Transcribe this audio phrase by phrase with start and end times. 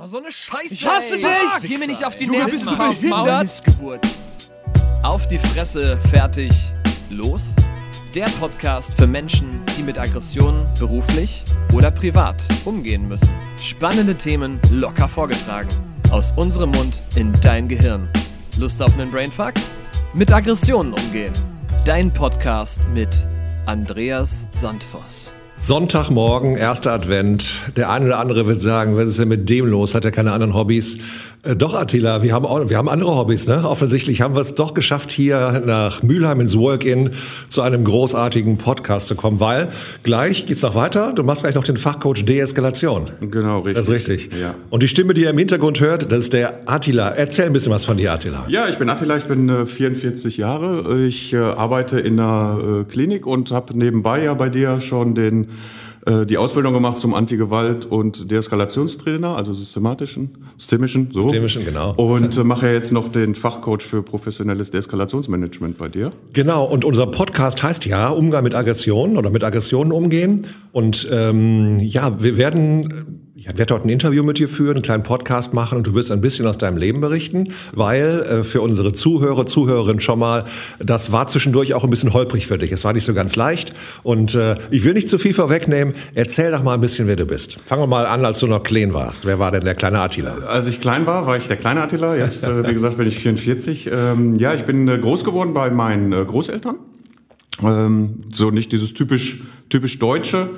[0.00, 0.74] Oh, so eine Scheiße.
[0.74, 1.22] Ich hasse ey.
[1.22, 1.68] dich!
[1.68, 2.52] Geh mir nicht auf die Nerven.
[2.52, 3.62] bist du behindert?
[5.02, 6.52] Auf die Fresse, fertig,
[7.10, 7.56] los?
[8.14, 11.42] Der Podcast für Menschen, die mit Aggressionen beruflich
[11.72, 13.28] oder privat umgehen müssen.
[13.60, 15.68] Spannende Themen locker vorgetragen.
[16.10, 18.08] Aus unserem Mund in dein Gehirn.
[18.56, 19.54] Lust auf einen Brainfuck?
[20.14, 21.32] Mit Aggressionen umgehen.
[21.84, 23.26] Dein Podcast mit
[23.66, 25.32] Andreas Sandvoss.
[25.60, 27.72] Sonntagmorgen, erster Advent.
[27.76, 29.92] Der eine oder andere wird sagen, was ist denn mit dem los?
[29.96, 30.98] Hat er keine anderen Hobbys?
[31.44, 33.46] Äh, doch, Attila, wir haben, auch, wir haben andere Hobbys.
[33.46, 33.68] Ne?
[33.68, 37.10] Offensichtlich haben wir es doch geschafft, hier nach Mülheim ins Work-In
[37.48, 39.68] zu einem großartigen Podcast zu kommen, weil
[40.02, 41.12] gleich geht's noch weiter.
[41.12, 43.10] Du machst gleich noch den Fachcoach Deeskalation.
[43.20, 43.74] Genau, richtig.
[43.74, 44.30] Das ist richtig.
[44.40, 44.54] Ja.
[44.70, 47.10] Und die Stimme, die ihr im Hintergrund hört, das ist der Attila.
[47.10, 48.44] Erzähl ein bisschen was von dir, Attila.
[48.48, 50.98] Ja, ich bin Attila, ich bin äh, 44 Jahre.
[51.06, 55.44] Ich äh, arbeite in einer äh, Klinik und habe nebenbei ja bei dir schon den,
[55.44, 55.46] äh,
[56.26, 61.22] die Ausbildung gemacht zum Antigewalt- und Deeskalationstrainer, also systematischen, systemischen, so.
[61.22, 61.92] Systemischen, genau.
[61.94, 66.12] Und äh, mache jetzt noch den Fachcoach für professionelles Deeskalationsmanagement bei dir.
[66.32, 70.46] Genau, und unser Podcast heißt ja Umgang mit Aggressionen oder mit Aggressionen umgehen.
[70.72, 75.04] Und ähm, ja, wir werden, ich werde dort ein Interview mit dir führen, einen kleinen
[75.04, 78.92] Podcast machen und du wirst ein bisschen aus deinem Leben berichten, weil äh, für unsere
[78.92, 80.44] Zuhörer, Zuhörerinnen schon mal,
[80.80, 82.72] das war zwischendurch auch ein bisschen holprig für dich.
[82.72, 83.74] Es war nicht so ganz leicht.
[84.02, 85.94] Und äh, ich will nicht zu viel vorwegnehmen.
[86.14, 87.60] Erzähl doch mal ein bisschen, wer du bist.
[87.64, 89.24] Fangen wir mal an, als du noch klein warst.
[89.24, 90.38] Wer war denn der kleine Attila?
[90.48, 92.16] Als ich klein war, war ich der kleine Attila.
[92.16, 93.88] Jetzt, äh, wie gesagt, bin ich 44.
[93.92, 96.76] Ähm, ja, ich bin äh, groß geworden bei meinen äh, Großeltern.
[97.62, 100.50] Ähm, so nicht dieses typisch, typisch Deutsche.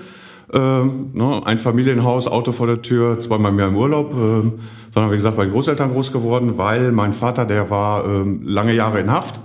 [0.53, 4.55] Ähm, ne, ein Familienhaus, Auto vor der Tür, zweimal mehr im Urlaub, ähm,
[4.91, 8.75] sondern wie gesagt bei den Großeltern groß geworden, weil mein Vater, der war ähm, lange
[8.75, 9.41] Jahre in Haft.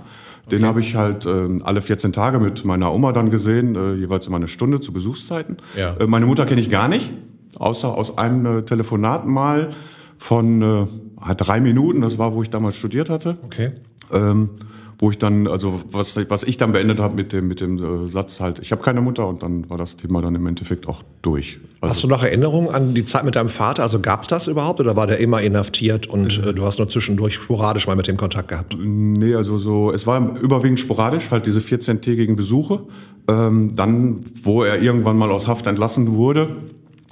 [0.50, 4.26] Den habe ich halt ähm, alle 14 Tage mit meiner Oma dann gesehen, äh, jeweils
[4.26, 5.56] immer eine Stunde zu Besuchszeiten.
[5.76, 5.94] Ja.
[5.98, 7.12] Äh, meine Mutter kenne ich gar nicht,
[7.58, 9.70] außer aus einem äh, Telefonat mal
[10.16, 13.38] von äh, drei Minuten, das war, wo ich damals studiert hatte.
[13.44, 13.72] Okay.
[14.12, 14.50] Ähm,
[14.98, 18.08] wo ich dann, also was, was ich dann beendet habe mit dem, mit dem äh,
[18.08, 21.02] Satz halt, ich habe keine Mutter und dann war das Thema dann im Endeffekt auch
[21.20, 21.58] durch.
[21.80, 23.82] Also, Hast du noch Erinnerungen an die Zeit mit deinem Vater?
[23.82, 27.34] Also gab's das überhaupt oder war der immer inhaftiert und äh, du hast nur zwischendurch
[27.34, 28.76] sporadisch mal mit dem Kontakt gehabt?
[28.78, 32.84] Nee, also so, es war überwiegend sporadisch, halt diese 14-tägigen Besuche.
[33.28, 36.48] Ähm, dann, wo er irgendwann mal aus Haft entlassen wurde,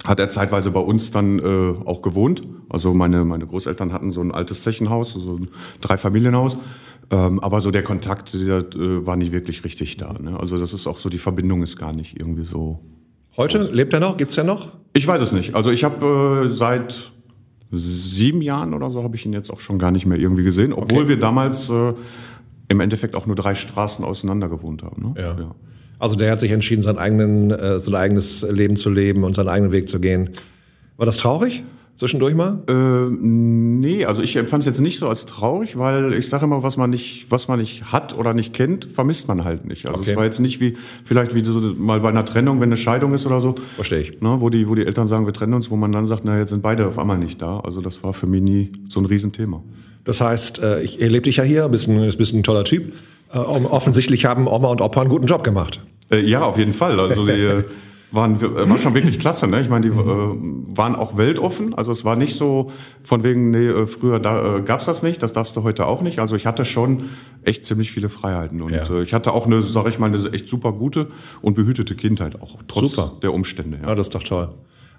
[0.05, 2.41] hat er zeitweise bei uns dann äh, auch gewohnt.
[2.69, 5.49] Also meine, meine Großeltern hatten so ein altes Zechenhaus, so ein
[5.81, 6.57] Dreifamilienhaus.
[7.11, 10.13] Ähm, aber so der Kontakt dieser, äh, war nicht wirklich richtig da.
[10.13, 10.39] Ne?
[10.39, 12.79] Also das ist auch so, die Verbindung ist gar nicht irgendwie so.
[13.37, 14.17] Heute lebt er noch?
[14.17, 14.69] Gibt's er noch?
[14.93, 15.55] Ich weiß es nicht.
[15.55, 17.11] Also ich habe äh, seit
[17.71, 20.71] sieben Jahren oder so habe ich ihn jetzt auch schon gar nicht mehr irgendwie gesehen,
[20.73, 21.09] obwohl Okay.
[21.09, 21.93] wir damals äh,
[22.69, 25.13] im Endeffekt auch nur drei Straßen auseinander gewohnt haben.
[25.13, 25.21] Ne?
[25.21, 25.55] Ja.
[25.99, 29.49] Also der hat sich entschieden, sein, eigenen, äh, sein eigenes Leben zu leben und seinen
[29.49, 30.29] eigenen Weg zu gehen.
[30.97, 31.63] War das traurig?
[31.97, 32.61] Zwischendurch mal?
[32.67, 36.61] Äh, nee, also ich empfand es jetzt nicht so als traurig, weil ich sage immer,
[36.61, 39.85] was man nicht, was man nicht hat oder nicht kennt, vermisst man halt nicht.
[39.87, 40.11] Also Okay.
[40.11, 43.13] es war jetzt nicht wie vielleicht wie so mal bei einer Trennung, wenn eine Scheidung
[43.13, 43.55] ist oder so.
[43.75, 44.19] Verstehe ich.
[44.19, 46.37] Ne, wo die, wo die Eltern sagen, wir trennen uns, wo man dann sagt, na
[46.37, 47.59] jetzt sind beide auf einmal nicht da.
[47.61, 49.63] Also das war für mich nie so ein Riesenthema.
[50.03, 52.91] Das heißt, äh, ich erlebe dich ja hier, bist ein, bist ein toller Typ.
[53.33, 55.81] Äh, offensichtlich haben Oma und Opa einen guten Job gemacht.
[56.11, 56.99] Äh, ja, auf jeden Fall.
[56.99, 57.63] Also die
[58.15, 59.47] waren, äh, war schon wirklich klasse.
[59.47, 59.61] Ne?
[59.61, 60.01] Ich meine, die äh,
[60.75, 61.73] waren auch weltoffen.
[61.75, 62.71] Also es war nicht so
[63.03, 66.01] von wegen, nee, äh, früher da, äh, gab's das nicht, das darfst du heute auch
[66.01, 66.19] nicht.
[66.19, 67.03] Also ich hatte schon
[67.43, 68.61] echt ziemlich viele Freiheiten.
[68.61, 68.89] Und Ja.
[68.89, 71.07] äh, ich hatte auch eine, sag ich mal, eine echt super gute
[71.41, 73.11] und behütete Kindheit auch, trotz Super.
[73.21, 73.77] der Umstände.
[73.81, 73.89] Ja.
[73.89, 74.49] Ja, das ist doch toll.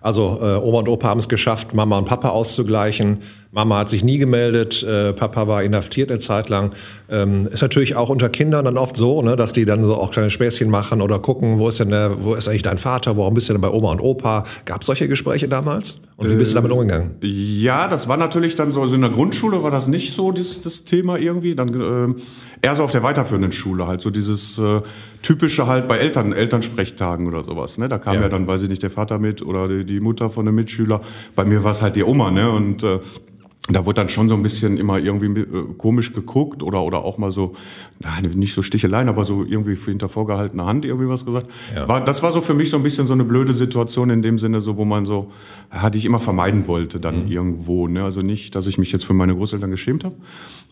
[0.01, 3.19] Also äh, Oma und Opa haben es geschafft, Mama und Papa auszugleichen.
[3.53, 6.73] Mama hat sich nie gemeldet, äh, Papa war inhaftiert eine Zeit lang.
[7.09, 10.11] Ähm, ist natürlich auch unter Kindern dann oft so, ne, dass die dann so auch
[10.11, 13.35] kleine Späßchen machen oder gucken, wo ist denn der, wo ist eigentlich dein Vater, warum
[13.35, 14.45] bist du denn bei Oma und Opa?
[14.65, 16.01] Gab es solche Gespräche damals?
[16.17, 17.17] Und wie bist du damit umgegangen?
[17.21, 20.63] Ja, das war natürlich dann so, also in der Grundschule war das nicht so das,
[20.63, 21.55] das Thema irgendwie.
[21.55, 24.81] Dann äh, eher so auf der weiterführenden Schule halt so dieses äh,
[25.21, 27.77] typische halt bei Eltern, Elternsprechtagen oder sowas.
[27.77, 27.91] Ne?
[27.91, 28.23] Da kam Ja.
[28.23, 28.29] ja.
[28.31, 31.03] dann, weiß ich nicht, der Vater mit oder die, die Mutter von einem Mitschüler.
[31.35, 32.51] Bei mir war es halt die Oma, ne?
[32.51, 32.99] Und äh,
[33.69, 37.19] da wurde dann schon so ein bisschen immer irgendwie äh, komisch geguckt oder, oder auch
[37.19, 37.55] mal so,
[37.99, 41.49] na, nicht so Sticheleien, aber so irgendwie hinter vorgehaltener Hand irgendwie was gesagt.
[41.75, 41.89] Ja.
[41.89, 44.39] War, das war so für mich so ein bisschen so eine blöde Situation in dem
[44.39, 45.33] Sinne, so wo man so,
[45.75, 47.89] ja, die ich immer vermeiden wollte dann irgendwo.
[47.89, 48.05] Ne?
[48.05, 50.17] Also nicht, dass ich mich jetzt für meine Großeltern geschämt habe,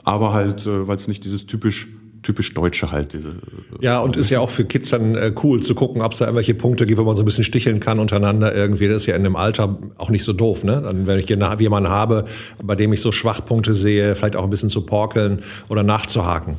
[0.04, 1.88] aber halt, äh, weil es nicht dieses typisch
[2.24, 3.12] typisch Deutsche halt.
[3.12, 3.34] Diese,
[3.80, 6.24] Ja, und ist ja auch für Kids dann äh, cool zu gucken, ob es da
[6.24, 8.88] irgendwelche Punkte gibt, wo man so ein bisschen sticheln kann untereinander irgendwie.
[8.88, 10.82] Das ist ja in dem Alter auch nicht so doof, ne?
[10.82, 12.24] Dann, wenn ich jemanden habe,
[12.62, 16.56] bei dem ich so Schwachpunkte sehe, vielleicht auch ein bisschen zu porkeln oder nachzuhaken.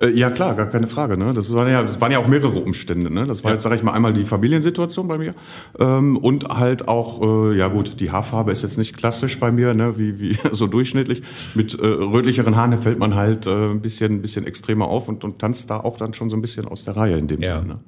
[0.00, 1.16] Äh, ja klar, gar keine Frage.
[1.16, 1.32] Ne?
[1.34, 3.12] Das, waren ja, das waren ja auch mehrere Umstände.
[3.12, 3.26] Ne?
[3.26, 3.54] Das war ja.
[3.54, 5.34] jetzt, sage ich mal, einmal die Familiensituation bei mir
[5.78, 9.74] ähm, und halt auch, äh, ja gut, die Haarfarbe ist jetzt nicht klassisch bei mir,
[9.74, 9.98] ne?
[9.98, 11.22] wie, wie so durchschnittlich.
[11.54, 15.24] Mit äh, rötlicheren Haaren fällt man halt äh, ein, bisschen, ein bisschen extremer auf und,
[15.24, 17.60] und tanzt da auch dann schon so ein bisschen aus der Reihe in dem ja.
[17.60, 17.74] Sinne.
[17.74, 17.80] Ne?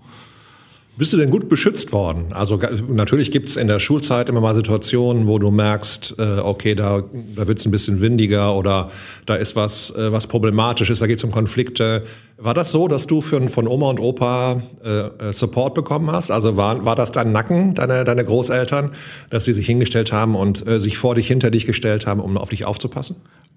[0.99, 2.33] Bist du denn gut beschützt worden?
[2.33, 2.59] Also
[2.89, 7.03] natürlich gibt es in der Schulzeit immer mal Situationen, wo du merkst, äh, okay, da,
[7.35, 8.91] da wird es ein bisschen windiger oder
[9.27, 12.05] da ist was, äh, was problematisch ist, da geht es um Konflikte.
[12.39, 16.31] War das so, dass du für, von Oma und Opa äh, Support bekommen hast?
[16.31, 18.93] Also war, war das dein Nacken, deine, deine Großeltern,
[19.29, 22.39] dass sie sich hingestellt haben und äh, sich vor dich, hinter dich gestellt haben, um
[22.39, 23.17] auf dich aufzupassen?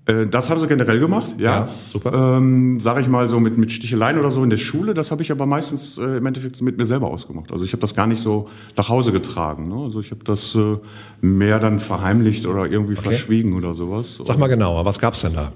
[0.09, 1.51] Äh, das haben sie generell gemacht, ja.
[1.51, 2.37] ja super.
[2.37, 5.21] Ähm, sag ich mal so mit, mit Sticheleien oder so in der Schule, das habe
[5.21, 7.51] ich aber meistens äh, im Endeffekt mit mir selber ausgemacht.
[7.51, 9.67] Also ich habe das gar nicht so nach Hause getragen.
[9.67, 9.75] Ne?
[9.75, 10.77] Also ich habe das äh,
[11.21, 13.09] mehr dann verheimlicht oder irgendwie okay.
[13.09, 14.19] verschwiegen oder sowas.
[14.23, 15.51] Sag mal genauer, was gab's denn da?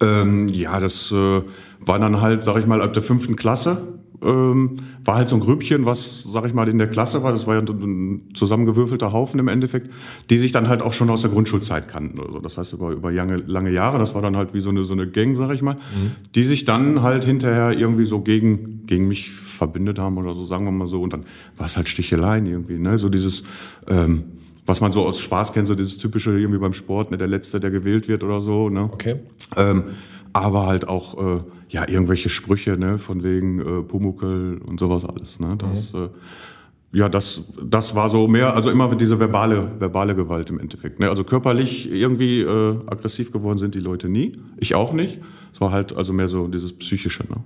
[0.00, 1.42] Ähm, ja, das äh,
[1.80, 5.40] war dann halt, sag ich mal, ab der fünften Klasse ähm, war halt so ein
[5.40, 7.32] Grüppchen, was, sag ich mal, in der Klasse war.
[7.32, 9.90] Das war ja ein zusammengewürfelter Haufen im Endeffekt,
[10.28, 12.18] die sich dann halt auch schon aus der Grundschulzeit kannten.
[12.20, 12.38] Oder so.
[12.40, 14.92] Das heißt, über, über lange, lange Jahre, das war dann halt wie so eine, so
[14.92, 16.12] eine Gang, sag ich mal, mhm.
[16.34, 20.64] die sich dann halt hinterher irgendwie so gegen, gegen mich verbindet haben oder so, sagen
[20.64, 21.00] wir mal so.
[21.00, 21.24] Und dann
[21.56, 22.98] war es halt Sticheleien irgendwie, ne?
[22.98, 23.44] So dieses,
[23.88, 24.24] ähm,
[24.66, 27.60] was man so aus Spaß kennt, so dieses typische irgendwie beim Sport, ne, der Letzte,
[27.60, 28.68] der gewählt wird oder so.
[28.68, 28.84] Ne?
[28.84, 29.16] Okay.
[29.56, 29.84] Ähm,
[30.32, 35.40] aber halt auch äh, ja irgendwelche Sprüche ne, von wegen äh, Pumuckel und sowas alles.
[35.40, 35.56] Ne?
[35.58, 36.04] Das, mhm.
[36.04, 36.08] äh,
[36.92, 40.98] ja, das, das war so mehr, also immer diese verbale, verbale Gewalt im Endeffekt.
[40.98, 41.08] Ne?
[41.08, 44.32] Also körperlich irgendwie äh, aggressiv geworden sind die Leute nie.
[44.56, 45.20] Ich auch nicht.
[45.52, 47.24] Es war halt also mehr so dieses Psychische.
[47.28, 47.36] Ne?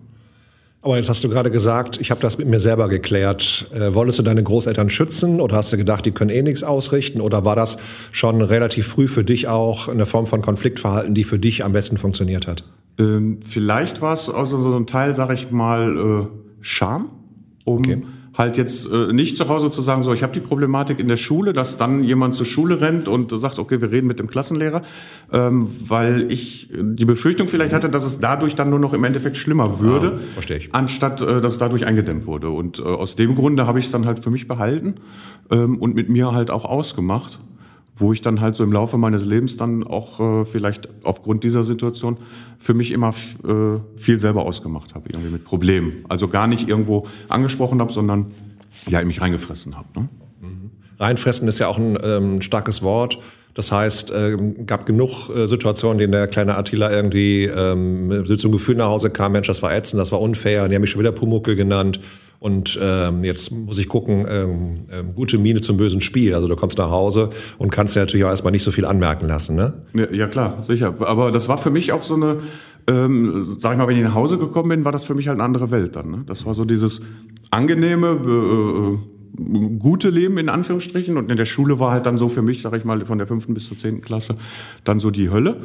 [0.85, 3.67] Aber jetzt hast du gerade gesagt, ich habe das mit mir selber geklärt.
[3.73, 7.23] Äh, wolltest du deine Großeltern schützen oder hast du gedacht, die können eh nichts ausrichten?
[7.23, 7.79] Oder war das
[8.13, 11.97] schon relativ früh für dich auch eine Form von Konfliktverhalten, die für dich am besten
[11.97, 12.65] funktioniert hat?
[12.99, 16.27] Ähm, vielleicht war es also so ein Teil, sag ich mal, äh,
[16.61, 17.11] Scham,
[17.65, 18.03] um okay
[18.37, 21.17] halt jetzt äh, nicht zu Hause zu sagen, so ich habe die Problematik in der
[21.17, 24.83] Schule, dass dann jemand zur Schule rennt und sagt, okay, wir reden mit dem Klassenlehrer,
[25.33, 29.37] ähm, weil ich die Befürchtung vielleicht hatte, dass es dadurch dann nur noch im Endeffekt
[29.37, 30.75] schlimmer würde, ah, verstehe ich.
[30.75, 32.51] anstatt äh, dass es dadurch eingedämmt wurde.
[32.51, 34.95] Und äh, aus dem Grunde habe ich es dann halt für mich behalten
[35.51, 37.41] ähm, und mit mir halt auch ausgemacht
[37.97, 41.63] wo ich dann halt so im Laufe meines Lebens dann auch äh, vielleicht aufgrund dieser
[41.63, 42.17] Situation
[42.59, 46.05] für mich immer äh, viel selber ausgemacht habe, irgendwie mit Problemen.
[46.09, 48.29] Also gar nicht irgendwo angesprochen habe, sondern
[48.89, 49.89] ja in mich reingefressen habe.
[49.95, 50.09] Ne?
[50.41, 50.71] Mhm.
[50.99, 53.19] Reinfressen ist ja auch ein ähm, starkes Wort.
[53.55, 54.37] Das heißt, äh,
[54.67, 59.11] gab genug äh, Situationen, in der kleine Attila irgendwie ähm, so einem Gefühl nach Hause
[59.11, 61.55] kam, Mensch, das war ätzend, das war unfair, und die haben mich schon wieder Pumuckel
[61.55, 62.01] genannt.
[62.41, 66.35] Und ähm, jetzt muss ich gucken, ähm, ähm, gute Miene zum bösen Spiel.
[66.35, 69.27] Also du kommst nach Hause und kannst dir natürlich auch erstmal nicht so viel anmerken
[69.27, 69.73] lassen, ne?
[69.95, 70.93] Ja, ja klar, sicher.
[71.01, 72.39] Aber das war für mich auch so eine,
[72.87, 75.37] ähm, sag ich mal, wenn ich nach Hause gekommen bin, war das für mich halt
[75.37, 76.11] eine andere Welt dann.
[76.11, 76.25] Ne?
[76.27, 77.01] Das war so dieses
[77.51, 78.99] angenehme, äh,
[79.79, 81.17] gute Leben in Anführungsstrichen.
[81.17, 83.27] Und in der Schule war halt dann so für mich, sag ich mal, von der
[83.27, 84.37] fünften bis zur zehnten Klasse
[84.85, 85.61] dann so die Hölle.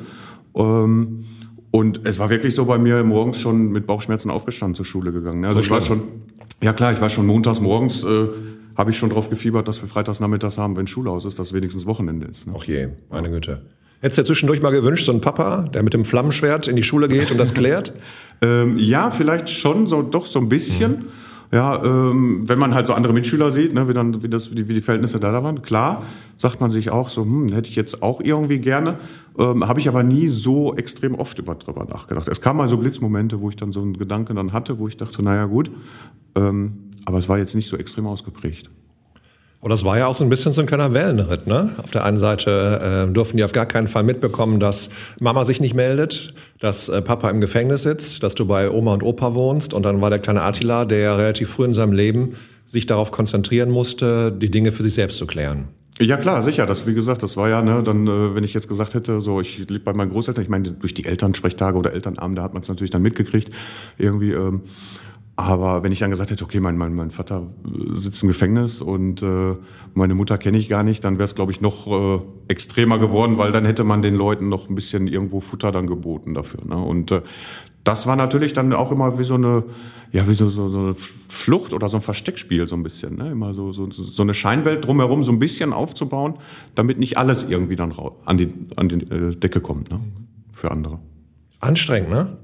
[0.56, 1.26] Ähm,
[1.72, 5.46] und es war wirklich so bei mir morgens schon mit Bauchschmerzen aufgestanden zur Schule gegangen.
[5.46, 6.02] Also ich war schon,
[6.64, 8.28] ja klar, ich war schon montags morgens, äh,
[8.76, 11.54] habe ich schon drauf gefiebert, dass wir freitags nachmittags haben, wenn Schule aus ist, dass
[11.54, 12.48] wenigstens Wochenende ist.
[12.48, 12.54] Ne?
[12.58, 13.62] Ach je, meine Güte.
[14.02, 16.84] Hättest du dir zwischendurch mal gewünscht, so ein Papa, der mit dem Flammenschwert in die
[16.84, 17.94] Schule geht und das klärt?
[18.42, 20.92] ähm, ja, vielleicht schon, so doch so ein bisschen.
[20.92, 21.06] Mhm.
[21.52, 24.64] Ja, ähm, wenn man halt so andere Mitschüler sieht, ne, wie, dann, wie, das, wie,
[24.64, 26.04] die, Verhältnisse da, da waren, klar,
[26.38, 29.00] sagt man sich auch so, hm, hätte ich jetzt auch irgendwie gerne.
[29.38, 32.28] Ähm, Habe ich aber nie so extrem oft über, drüber nachgedacht.
[32.28, 34.98] Es kam mal so Blitzmomente, wo ich dann so einen Gedanken dann hatte, wo ich
[34.98, 35.72] dachte, naja gut,
[36.36, 38.70] ähm, aber es war jetzt nicht so extrem ausgeprägt.
[39.62, 41.46] Und das war ja auch so ein bisschen so ein kleiner Wellenritt.
[41.46, 41.76] Ne?
[41.84, 44.90] Auf der einen Seite äh, durften die auf gar keinen Fall mitbekommen, dass
[45.20, 49.04] Mama sich nicht meldet, dass äh, Papa im Gefängnis sitzt, dass du bei Oma und
[49.04, 49.74] Opa wohnst.
[49.74, 52.36] Und dann war der kleine Attila, der relativ früh in seinem Leben
[52.66, 55.68] sich darauf konzentrieren musste, die Dinge für sich selbst zu klären.
[56.00, 56.66] Ja klar, sicher.
[56.66, 59.42] Das, wie gesagt, das war ja, ne, dann, äh, wenn ich jetzt gesagt hätte, so
[59.42, 62.70] ich lebe bei meinen Großeltern, ich meine, durch die Elternsprechtage oder Elternabende hat man es
[62.70, 63.50] natürlich dann mitgekriegt,
[63.98, 64.32] irgendwie.
[64.32, 64.62] Ähm,
[65.40, 68.82] aber wenn ich dann gesagt hätte, okay, mein, mein, mein Vater äh, sitzt im Gefängnis
[68.82, 69.56] und äh,
[69.94, 73.38] meine Mutter kenne ich gar nicht, dann wäre es, glaube ich, noch äh, extremer geworden,
[73.38, 76.66] weil dann hätte man den Leuten noch ein bisschen irgendwo Futter dann geboten dafür.
[76.66, 76.78] Ne?
[76.78, 77.22] Und äh,
[77.86, 79.64] das war natürlich dann auch immer wie so eine,
[80.12, 80.96] ja, wie so, so, so eine
[81.30, 83.16] Flucht oder so ein Versteckspiel so ein bisschen.
[83.16, 83.32] Ne?
[83.32, 86.34] Immer so, so, so eine Scheinwelt drumherum so ein bisschen aufzubauen,
[86.76, 87.94] damit nicht alles irgendwie dann
[88.26, 90.02] an die, an die äh, Decke kommt ne?
[90.52, 91.00] für andere.
[91.62, 92.38] Anstrengend, ne?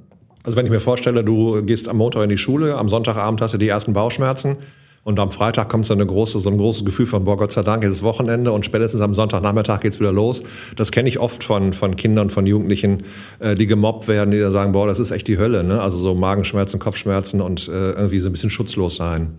[0.45, 3.55] Also wenn ich mir vorstelle, du gehst am Montag in die Schule, am Sonntagabend hast
[3.55, 4.57] du die ersten Bauchschmerzen
[5.03, 7.61] Und am Freitag kommt so, eine große, so ein großes Gefühl von, boah, Gott sei
[7.61, 10.41] Dank, es ist Wochenende und spätestens am Sonntagnachmittag geht's wieder los.
[10.75, 13.03] Das kenne ich oft von, von Kindern, von Jugendlichen,
[13.39, 15.63] äh, die gemobbt werden, die da sagen, boah, das ist echt die Hölle.
[15.63, 15.79] Ne?
[15.79, 19.35] Also so Magenschmerzen, Kopfschmerzen und äh, irgendwie so ein bisschen schutzlos sein.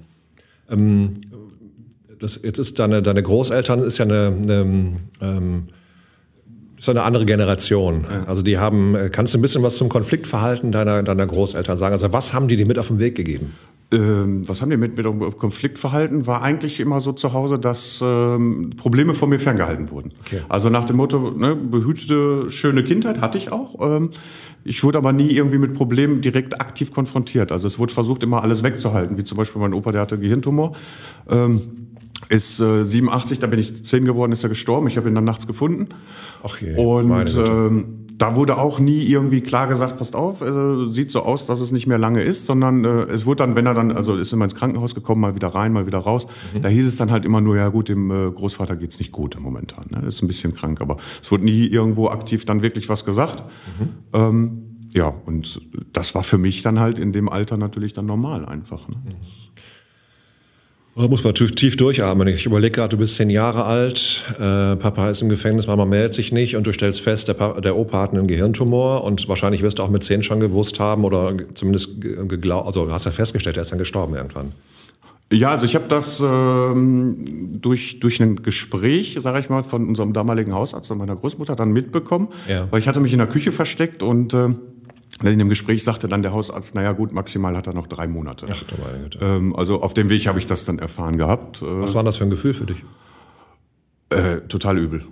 [0.71, 1.15] Ähm,
[2.21, 5.65] das, jetzt ist deine, deine Großeltern ist ja eine, eine ähm,
[6.79, 8.05] ist eine andere Generation.
[8.27, 11.93] Also die haben, äh, kannst du ein bisschen was zum Konfliktverhalten deiner, deiner Großeltern sagen?
[11.93, 13.53] Also was haben die dir mit auf den Weg gegeben?
[13.93, 16.27] Ähm, was haben die mit, mit dem Konfliktverhalten?
[16.27, 20.13] War eigentlich immer so zu Hause, dass ähm, Probleme von mir ferngehalten wurden.
[20.21, 20.41] Okay.
[20.49, 23.77] Also nach dem Motto, ne, behütete, schöne Kindheit hatte ich auch.
[23.81, 24.11] Ähm,
[24.65, 27.53] ich wurde aber nie irgendwie mit Problemen direkt aktiv konfrontiert.
[27.53, 29.17] Also es wurde versucht, immer alles wegzuhalten.
[29.19, 30.73] Wie zum Beispiel mein Opa, der hatte Gehirntumor.
[31.31, 31.61] Ähm,
[32.29, 34.89] ist äh, 87, da bin ich 10 geworden, ist er gestorben.
[34.89, 35.89] Ich habe ihn dann nachts gefunden.
[36.43, 41.11] Ach je, Und ähm, da wurde auch nie irgendwie klar gesagt, passt auf, äh, sieht
[41.11, 43.75] so aus, dass es nicht mehr lange ist, sondern äh, es wurde dann, wenn er
[43.75, 46.27] dann, also ist immer ins Krankenhaus gekommen, mal wieder rein, mal wieder raus.
[46.55, 46.63] Mhm.
[46.63, 49.37] Da hieß es dann halt immer nur, ja gut, dem äh, Großvater geht's nicht gut
[49.39, 49.87] momentan.
[49.91, 50.07] Ne?
[50.07, 53.45] Ist ein bisschen krank, aber es wurde nie irgendwo aktiv dann wirklich was gesagt.
[53.79, 53.89] Mhm.
[54.13, 54.63] Ähm,
[54.95, 55.61] ja, und
[55.93, 58.89] das war für mich dann halt in dem Alter natürlich dann normal einfach.
[58.89, 58.97] Ne?
[59.05, 59.15] Mhm.
[60.99, 62.27] Da muss man tief, tief durchatmen.
[62.29, 66.15] Ich überlege gerade, du bist zehn Jahre alt, äh, Papa ist im Gefängnis, Mama meldet
[66.15, 69.61] sich nicht und du stellst fest, der, Papa, der Opa hat einen Gehirntumor und wahrscheinlich
[69.61, 73.59] wirst du auch mit zehn schon gewusst haben oder zumindest geglaubt, also hast ja festgestellt,
[73.59, 74.53] er ist dann gestorben irgendwann.
[75.31, 80.15] Ja, also ich habe das ähm, durch, durch ein Gespräch, sage ich mal, von unserem
[80.15, 82.69] damaligen Hausarzt und meiner Großmutter dann mitbekommen, ja.
[82.71, 84.49] weil ich hatte mich in der Küche versteckt und äh,
[85.23, 88.47] in dem Gespräch sagte dann der Hausarzt, naja gut, maximal hat er noch drei Monate.
[88.51, 89.19] Ach, du meine Güte.
[89.23, 91.63] Ähm, also auf dem Weg habe ich das dann erfahren gehabt.
[91.63, 92.85] Äh, Was war das für ein Gefühl für dich?
[94.11, 95.03] Äh, total übel.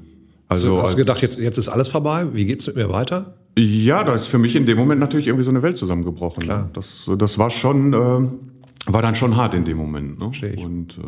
[0.48, 2.26] Also, hast du gedacht, jetzt, jetzt ist alles vorbei?
[2.32, 3.34] Wie geht's mit mir weiter?
[3.58, 6.42] Ja, da ist für mich in dem Moment natürlich irgendwie so eine Welt zusammengebrochen.
[6.42, 6.70] Klar.
[6.72, 10.18] Das, das war schon, äh, war dann schon hart in dem Moment.
[10.18, 10.26] Ne?
[10.26, 10.64] Verstehe ich.
[10.64, 11.02] Und, äh,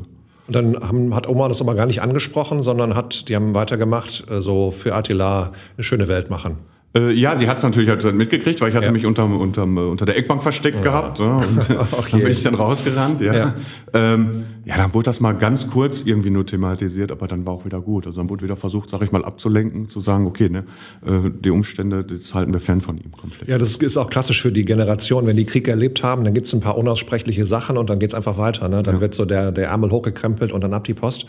[0.47, 4.25] und dann haben, hat Oma das aber gar nicht angesprochen, sondern hat, die haben weitergemacht,
[4.31, 6.57] äh, so für Attila eine schöne Welt machen.
[6.97, 8.93] Äh, ja, sie hat es natürlich halt mitgekriegt, weil ich hatte ja.
[8.93, 10.83] mich unterm, unterm, äh, unter der Eckbank versteckt ja.
[10.83, 11.19] gehabt.
[11.19, 11.71] Ja, und
[12.11, 13.21] dann bin ich dann rausgerannt.
[13.21, 13.35] Ja.
[13.35, 13.55] Ja.
[13.93, 17.65] Ähm, ja, dann wurde das mal ganz kurz irgendwie nur thematisiert, aber dann war auch
[17.67, 18.07] wieder gut.
[18.07, 20.65] Also dann wurde wieder versucht, sag ich mal, abzulenken, zu sagen, okay, ne,
[21.05, 23.47] äh, die Umstände, das halten wir fern von ihm komplett.
[23.47, 25.27] Ja, das ist auch klassisch für die Generation.
[25.27, 28.15] Wenn die Krieg erlebt haben, dann gibt es ein paar unaussprechliche Sachen und dann geht's
[28.15, 28.69] einfach weiter.
[28.69, 28.83] Ne?
[28.83, 31.27] Dann wird so der, der Ärmel hochgekrempelt und dann ab die Post.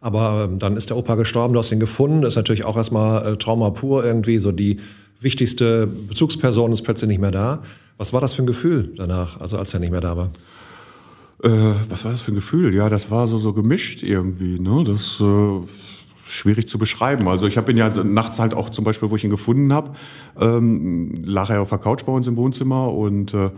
[0.00, 2.22] Aber ähm, dann ist der Opa gestorben, du hast ihn gefunden.
[2.22, 4.78] Das ist natürlich auch erstmal äh, Trauma pur irgendwie, so die
[5.22, 7.62] wichtigste Bezugsperson ist plötzlich nicht mehr da.
[7.98, 10.30] Was war das für ein Gefühl danach, also als er nicht mehr da war?
[11.42, 12.74] Äh, was war das für ein Gefühl?
[12.74, 14.58] Ja, das war so, so gemischt irgendwie.
[14.60, 14.84] Ne?
[14.84, 15.60] Das äh,
[16.24, 17.28] schwierig zu beschreiben.
[17.28, 19.92] Also ich habe ihn ja nachts halt auch zum Beispiel, wo ich ihn gefunden habe,
[20.40, 23.50] ähm, lag er auf der Couch bei uns im Wohnzimmer und äh,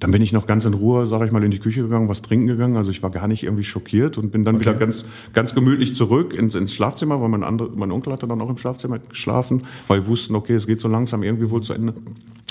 [0.00, 2.22] dann bin ich noch ganz in Ruhe, sage ich mal, in die Küche gegangen, was
[2.22, 2.76] trinken gegangen.
[2.76, 4.66] Also ich war gar nicht irgendwie schockiert und bin dann okay.
[4.66, 8.40] wieder ganz, ganz gemütlich zurück ins, ins Schlafzimmer, weil mein, andere, mein Onkel hatte dann
[8.40, 11.72] auch im Schlafzimmer geschlafen, weil wir wussten, okay, es geht so langsam irgendwie wohl zu
[11.72, 11.94] Ende.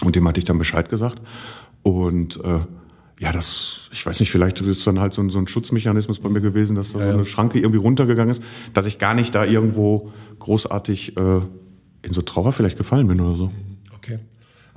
[0.03, 1.21] Und dem hatte ich dann Bescheid gesagt.
[1.83, 2.59] Und äh,
[3.19, 6.29] ja, das, ich weiß nicht, vielleicht ist dann halt so ein, so ein Schutzmechanismus bei
[6.29, 9.45] mir gewesen, dass da so eine Schranke irgendwie runtergegangen ist, dass ich gar nicht da
[9.45, 11.41] irgendwo großartig äh,
[12.01, 13.51] in so Trauer vielleicht gefallen bin oder so.
[13.95, 14.19] Okay.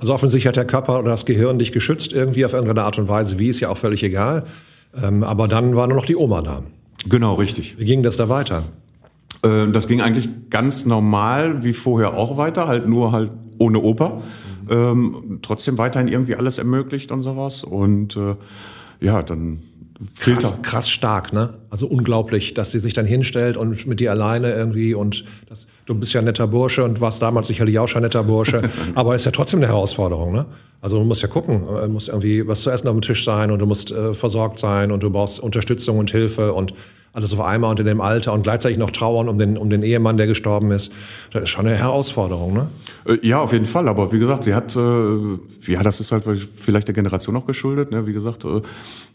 [0.01, 3.07] Also offensichtlich hat der Körper oder das Gehirn dich geschützt irgendwie auf irgendeine Art und
[3.07, 3.37] Weise.
[3.37, 4.45] Wie ist ja auch völlig egal.
[4.99, 6.63] Ähm, aber dann war nur noch die Oma da.
[7.07, 7.77] Genau, richtig.
[7.77, 8.63] Wie ging das da weiter?
[9.45, 13.29] Äh, das ging eigentlich ganz normal wie vorher auch weiter, halt nur halt
[13.59, 14.21] ohne Opa.
[14.69, 14.71] Mhm.
[14.71, 17.63] Ähm, trotzdem weiterhin irgendwie alles ermöglicht und sowas.
[17.63, 18.35] Und äh,
[19.01, 19.61] ja, dann
[20.17, 21.53] Krass, krass stark, ne?
[21.69, 25.93] Also unglaublich, dass sie sich dann hinstellt und mit dir alleine irgendwie und das, du
[25.93, 28.63] bist ja ein netter Bursche und warst damals sicherlich auch schon ein netter Bursche,
[28.95, 30.45] aber ist ja trotzdem eine Herausforderung, ne?
[30.81, 33.51] Also du musst ja gucken, äh, muss irgendwie was zu essen auf dem Tisch sein
[33.51, 36.73] und du musst äh, versorgt sein und du brauchst Unterstützung und Hilfe und
[37.13, 39.83] alles auf einmal und in dem Alter und gleichzeitig noch trauern um den, um den
[39.83, 40.93] Ehemann, der gestorben ist.
[41.31, 42.69] Das ist schon eine Herausforderung, ne?
[43.05, 43.87] Äh, ja, auf jeden Fall.
[43.87, 46.23] Aber wie gesagt, sie hat, äh, ja, das ist halt
[46.55, 48.07] vielleicht der Generation auch geschuldet, ne?
[48.07, 48.61] Wie gesagt, äh,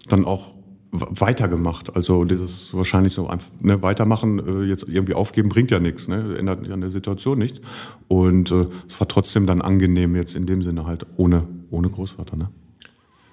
[0.08, 0.54] dann auch
[1.00, 1.94] weitergemacht.
[1.94, 6.36] Also dieses wahrscheinlich so einfach ne, weitermachen, äh, jetzt irgendwie aufgeben, bringt ja nichts, ne,
[6.38, 7.60] ändert an der Situation nichts.
[8.08, 12.36] Und äh, es war trotzdem dann angenehm jetzt in dem Sinne halt ohne, ohne Großvater.
[12.36, 12.48] Ne?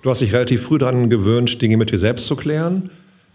[0.02, 2.90] Du hast dich relativ früh daran gewöhnt, Dinge mit dir selbst zu klären.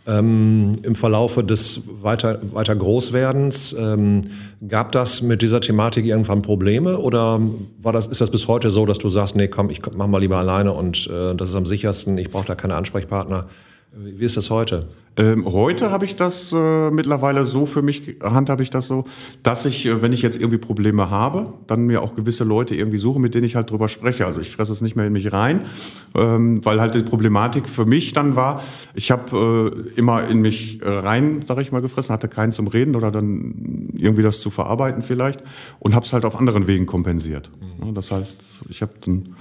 [0.08, 4.22] Ähm, Im Verlaufe des weiter, weiter Großwerdens ähm,
[4.66, 7.40] gab das mit dieser Thematik irgendwann Probleme oder
[7.82, 10.18] war das, ist das bis heute so, dass du sagst, nee, komm, ich mach mal
[10.18, 13.48] lieber alleine und äh, das ist am sichersten, ich brauche da keine Ansprechpartner?
[13.92, 14.88] Wie ist das heute?
[15.16, 19.04] Ähm, heute habe ich das äh, mittlerweile so für mich, handhabe ich das so,
[19.42, 22.98] dass ich, äh, wenn ich jetzt irgendwie Probleme habe, dann mir auch gewisse Leute irgendwie
[22.98, 24.26] suche, mit denen ich halt drüber spreche.
[24.26, 25.62] Also ich fresse es nicht mehr in mich rein,
[26.14, 28.62] ähm, weil halt die Problematik für mich dann war,
[28.94, 32.68] ich habe äh, immer in mich äh, rein, sage ich mal, gefressen, hatte keinen zum
[32.68, 35.42] Reden oder dann irgendwie das zu verarbeiten vielleicht
[35.80, 37.50] und habe es halt auf anderen Wegen kompensiert.
[37.80, 37.94] Mhm.
[37.94, 39.34] Das heißt, ich habe dann...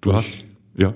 [0.00, 0.32] Du hast...
[0.74, 0.94] Ja.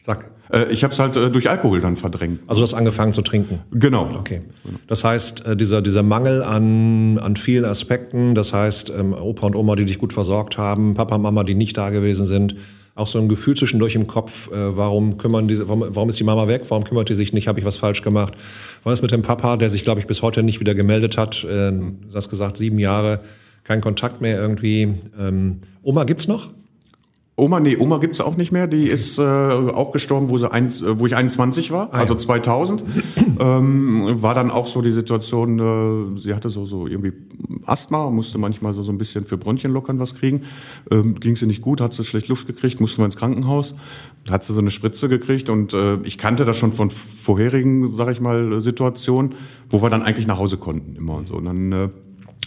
[0.00, 0.30] Sag.
[0.50, 2.40] Äh, ich habe es halt äh, durch Alkohol dann verdrängt.
[2.46, 3.60] Also du hast angefangen zu trinken?
[3.70, 4.10] Genau.
[4.18, 4.40] Okay.
[4.86, 9.56] Das heißt, äh, dieser, dieser Mangel an, an vielen Aspekten, das heißt, ähm, Opa und
[9.56, 12.56] Oma, die dich gut versorgt haben, Papa und Mama, die nicht da gewesen sind,
[12.94, 16.48] auch so ein Gefühl zwischendurch im Kopf, warum kümmern diese, warum, warum ist die Mama
[16.48, 18.34] weg, warum kümmert die sich nicht, habe ich was falsch gemacht?
[18.82, 21.44] Was ist mit dem Papa, der sich, glaube ich, bis heute nicht wieder gemeldet hat?
[21.44, 23.20] du hast gesagt, sieben Jahre,
[23.64, 24.92] kein Kontakt mehr irgendwie.
[25.18, 26.50] Ähm, Oma gibt's noch?
[27.40, 28.66] Oma, nee, Oma gibt's auch nicht mehr.
[28.66, 32.14] Die ist äh, auch gestorben, wo, sie eins, äh, wo ich 21 war, ah, also
[32.14, 32.84] 2000.
[33.40, 37.12] ähm, war dann auch so die Situation, äh, sie hatte so, so irgendwie
[37.64, 40.42] Asthma, musste manchmal so, so ein bisschen für Bronchien lockern was kriegen.
[40.90, 43.74] Ähm, Ging sie nicht gut, hat sie schlecht Luft gekriegt, mussten wir ins Krankenhaus.
[44.28, 48.10] Hat sie so eine Spritze gekriegt und äh, ich kannte das schon von vorherigen, sag
[48.12, 49.34] ich mal, Situationen,
[49.70, 51.36] wo wir dann eigentlich nach Hause konnten immer und so.
[51.36, 51.88] Und dann äh,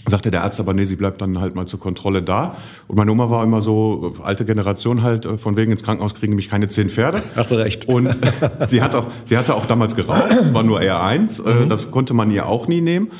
[0.07, 2.55] sagte der Arzt aber, nee, sie bleibt dann halt mal zur Kontrolle da.
[2.87, 6.35] Und meine Oma war immer so, alte Generation halt, äh, von wegen ins Krankenhaus kriegen
[6.35, 7.21] mich keine zehn Pferde.
[7.35, 7.87] Hat sie recht.
[7.87, 8.15] Und
[8.65, 11.69] sie hat auch, sie hatte auch damals geraucht, es war nur R1, äh, mhm.
[11.69, 13.11] das konnte man ihr auch nie nehmen.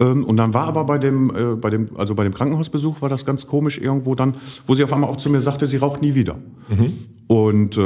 [0.00, 3.08] Ähm, und dann war aber bei dem, äh, bei dem, also bei dem Krankenhausbesuch war
[3.08, 4.34] das ganz komisch irgendwo dann,
[4.66, 6.36] wo sie auf einmal auch zu mir sagte, sie raucht nie wieder.
[6.68, 6.92] Mhm.
[7.28, 7.78] Und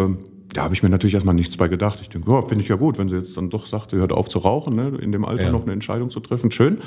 [0.57, 1.99] da habe ich mir natürlich erstmal nichts bei gedacht.
[2.01, 4.13] Ich denke, ja, finde ich ja gut, wenn sie jetzt dann doch sagt, sie hört
[4.13, 5.51] auf zu rauchen, ne, in dem Alter ja.
[5.51, 6.79] noch eine Entscheidung zu treffen, schön.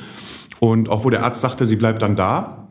[0.60, 2.70] Und auch wo der Arzt sagte, sie bleibt dann da,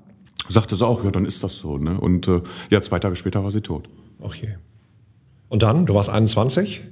[0.49, 1.79] sagte sie auch, ja, dann ist das so.
[1.79, 2.01] Ne?
[2.01, 3.89] Und äh, ja, zwei Tage später war sie tot.
[4.19, 4.57] Okay.
[5.49, 6.83] Und dann, du warst 21?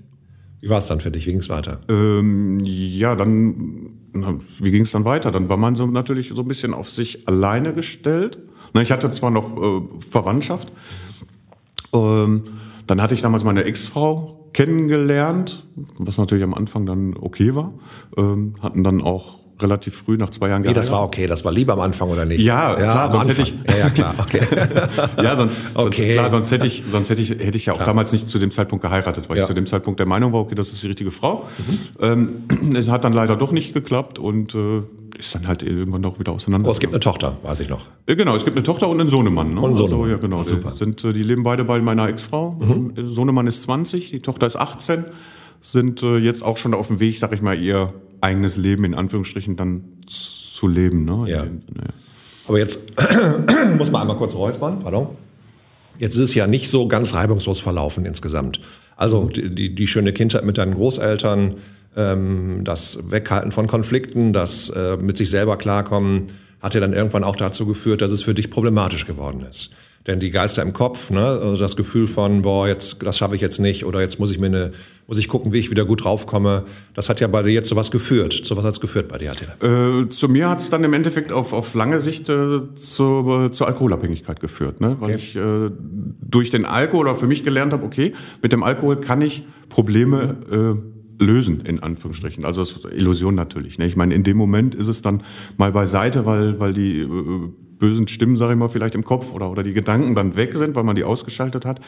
[0.60, 1.26] Wie war es dann für dich?
[1.26, 1.80] Wie ging es weiter?
[1.88, 5.32] Ähm, ja, dann, na, wie ging es dann weiter?
[5.32, 8.38] Dann war man so natürlich so ein bisschen auf sich alleine gestellt.
[8.72, 10.72] Na, ich hatte zwar noch äh, Verwandtschaft,
[11.92, 12.44] ähm,
[12.86, 15.66] dann hatte ich damals meine Ex-Frau kennengelernt,
[15.98, 17.74] was natürlich am Anfang dann okay war.
[18.16, 20.84] Ähm, hatten dann auch relativ früh nach zwei Jahren geheiratet.
[20.84, 22.42] Nee, das war okay, das war lieber am Anfang oder nicht?
[22.42, 24.40] Ja, ja klar, sonst hätte ich ja, ja klar, okay.
[25.22, 25.82] ja, sonst, okay.
[25.82, 27.86] sonst klar, sonst hätte ich sonst hätte ich hätte ich ja auch klar.
[27.86, 29.42] damals nicht zu dem Zeitpunkt geheiratet, weil ja.
[29.42, 31.48] ich zu dem Zeitpunkt der Meinung war, okay, das ist die richtige Frau.
[31.58, 31.78] Mhm.
[32.00, 34.82] Ähm, es hat dann leider doch nicht geklappt und äh,
[35.18, 36.68] ist dann halt irgendwann auch wieder auseinander.
[36.68, 37.88] Oh, es gibt eine Tochter, weiß ich noch.
[38.06, 39.54] Äh, genau, es gibt eine Tochter und einen Sohnemann.
[39.54, 39.61] Ne?
[39.61, 40.00] Und einen Sohnemann.
[40.00, 40.42] Also, ja, genau.
[40.42, 40.70] Super.
[40.73, 42.52] Die, sind, äh, die leben beide bei meiner Ex-Frau.
[42.52, 43.10] Mhm.
[43.10, 45.04] Sohnemann ist 20, die Tochter ist 18,
[45.60, 48.95] sind äh, jetzt auch schon auf dem Weg, sag ich mal, ihr eigenes Leben in
[48.95, 51.04] Anführungsstrichen dann zu leben.
[51.04, 51.25] Ne?
[51.28, 51.45] Ja.
[51.45, 51.50] ja.
[52.49, 52.93] Aber jetzt
[53.78, 55.10] muss man einmal kurz räuspern, pardon.
[55.99, 58.60] Jetzt ist es ja nicht so ganz reibungslos verlaufen insgesamt.
[58.97, 61.56] Also die, die, die schöne Kindheit mit deinen Großeltern,
[61.97, 66.28] ähm, das Weghalten von Konflikten, das äh, mit sich selber klarkommen,
[66.61, 69.71] hat ja dann irgendwann auch dazu geführt, dass es für dich problematisch geworden ist.
[70.06, 73.41] Denn die Geister im Kopf, ne, also das Gefühl von, boah, jetzt, das schaffe ich
[73.41, 74.73] jetzt nicht oder jetzt muss ich mir eine,
[75.09, 77.75] muss ich gucken, wie ich wieder gut draufkomme, das hat ja bei dir jetzt zu
[77.75, 78.32] was geführt.
[78.32, 80.02] Zu was hat es geführt bei dir, Attila?
[80.02, 83.50] Äh, zu mir hat es dann im Endeffekt auf, auf lange Sicht äh, zu, äh,
[83.50, 84.80] zur Alkoholabhängigkeit geführt.
[84.80, 84.97] Ne?
[85.00, 85.17] Weil okay.
[85.17, 85.71] ich äh,
[86.21, 90.37] durch den Alkohol oder für mich gelernt habe, okay, mit dem Alkohol kann ich Probleme
[90.52, 92.44] äh, lösen, in Anführungsstrichen.
[92.44, 93.78] Also das ist Illusion natürlich.
[93.78, 93.86] Ne?
[93.86, 95.22] Ich meine, in dem Moment ist es dann
[95.56, 97.08] mal beiseite, weil, weil die äh,
[97.78, 100.74] bösen Stimmen, sage ich mal, vielleicht im Kopf oder, oder die Gedanken dann weg sind,
[100.74, 101.80] weil man die ausgeschaltet hat.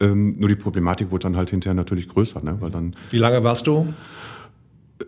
[0.00, 2.42] Ähm, nur die Problematik wurde dann halt hinterher natürlich größer.
[2.42, 2.56] Ne?
[2.60, 3.92] Weil dann, Wie lange warst du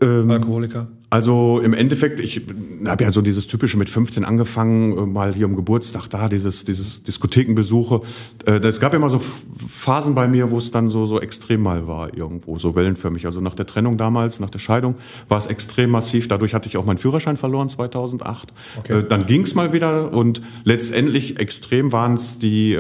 [0.01, 0.89] ähm, Alkoholiker?
[1.15, 2.43] Also im Endeffekt, ich
[2.87, 6.65] habe ja so dieses typische mit 15 angefangen, äh, mal hier um Geburtstag da, dieses,
[6.65, 8.01] dieses Diskothekenbesuche.
[8.47, 11.87] Äh, es gab immer so Phasen bei mir, wo es dann so, so extrem mal
[11.87, 13.27] war irgendwo, so wellenförmig.
[13.27, 14.97] Also nach der Trennung damals, nach der Scheidung,
[15.29, 16.27] war es extrem massiv.
[16.27, 18.53] Dadurch hatte ich auch meinen Führerschein verloren 2008.
[18.81, 18.99] Okay.
[18.99, 22.77] Äh, dann ging es mal wieder und letztendlich extrem waren es die,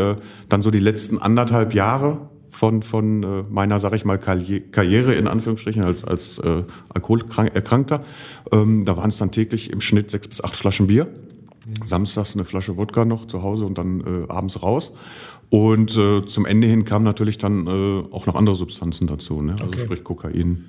[0.48, 5.26] dann so die letzten anderthalb Jahre, von, von äh, meiner, sag ich mal, Karriere in
[5.26, 6.62] Anführungsstrichen als, als äh,
[6.94, 8.02] Alkoholerkrankter.
[8.52, 11.06] Ähm, da waren es dann täglich im Schnitt sechs bis acht Flaschen Bier.
[11.06, 11.84] Mhm.
[11.84, 14.92] Samstags eine Flasche Wodka noch zu Hause und dann äh, abends raus.
[15.50, 19.52] Und äh, zum Ende hin kamen natürlich dann äh, auch noch andere Substanzen dazu, ne?
[19.54, 19.80] also okay.
[19.80, 20.64] sprich Kokain.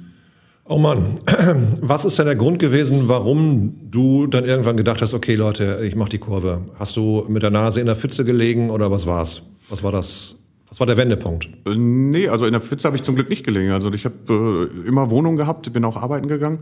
[0.68, 1.20] Oh Mann,
[1.82, 5.96] was ist denn der Grund gewesen, warum du dann irgendwann gedacht hast, okay Leute, ich
[5.96, 6.62] mach die Kurve?
[6.80, 9.44] Hast du mit der Nase in der Pfütze gelegen oder was war's?
[9.70, 10.38] Was war das
[10.76, 11.48] was war der Wendepunkt?
[11.66, 13.72] Äh, nee, also in der Pfütze habe ich zum Glück nicht gelegen.
[13.72, 16.60] Also ich habe äh, immer Wohnung gehabt, bin auch arbeiten gegangen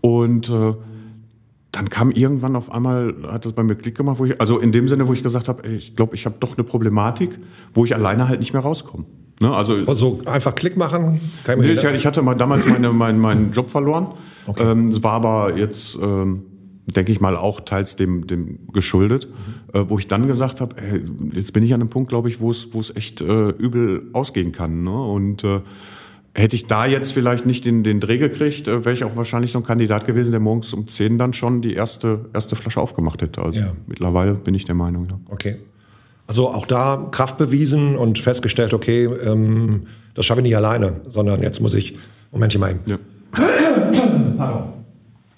[0.00, 0.72] und äh,
[1.70, 4.72] dann kam irgendwann auf einmal, hat das bei mir Klick gemacht, wo ich, also in
[4.72, 7.38] dem Sinne, wo ich gesagt habe, ey, ich glaube, ich habe doch eine Problematik,
[7.72, 9.04] wo ich alleine halt nicht mehr rauskomme.
[9.40, 9.54] Ne?
[9.54, 11.20] Also, also einfach Klick machen?
[11.46, 14.08] Nee, ich, ich, hatte mal damals meine, mein, meinen Job verloren.
[14.48, 14.72] Okay.
[14.72, 16.42] Ähm, es war aber jetzt, ähm,
[16.86, 19.80] denke ich mal, auch teils dem, dem geschuldet, mhm.
[19.80, 22.40] äh, wo ich dann gesagt habe, ey, jetzt bin ich an einem Punkt, glaube ich,
[22.40, 24.82] wo es, wo es echt äh, übel ausgehen kann.
[24.82, 25.04] Ne?
[25.04, 25.60] Und äh,
[26.34, 29.52] Hätte ich da jetzt vielleicht nicht den, den Dreh gekriegt, äh, wäre ich auch wahrscheinlich
[29.52, 33.20] so ein Kandidat gewesen, der morgens um 10 dann schon die erste, erste Flasche aufgemacht
[33.20, 33.42] hätte.
[33.42, 33.72] Also ja.
[33.86, 35.20] mittlerweile bin ich der Meinung, ja.
[35.28, 35.56] Okay.
[36.26, 39.82] Also auch da Kraft bewiesen und festgestellt, okay, ähm,
[40.14, 41.98] das schaffe ich nicht alleine, sondern jetzt muss ich,
[42.30, 42.76] Moment mal.
[42.86, 42.98] Ja.
[44.38, 44.62] Pardon.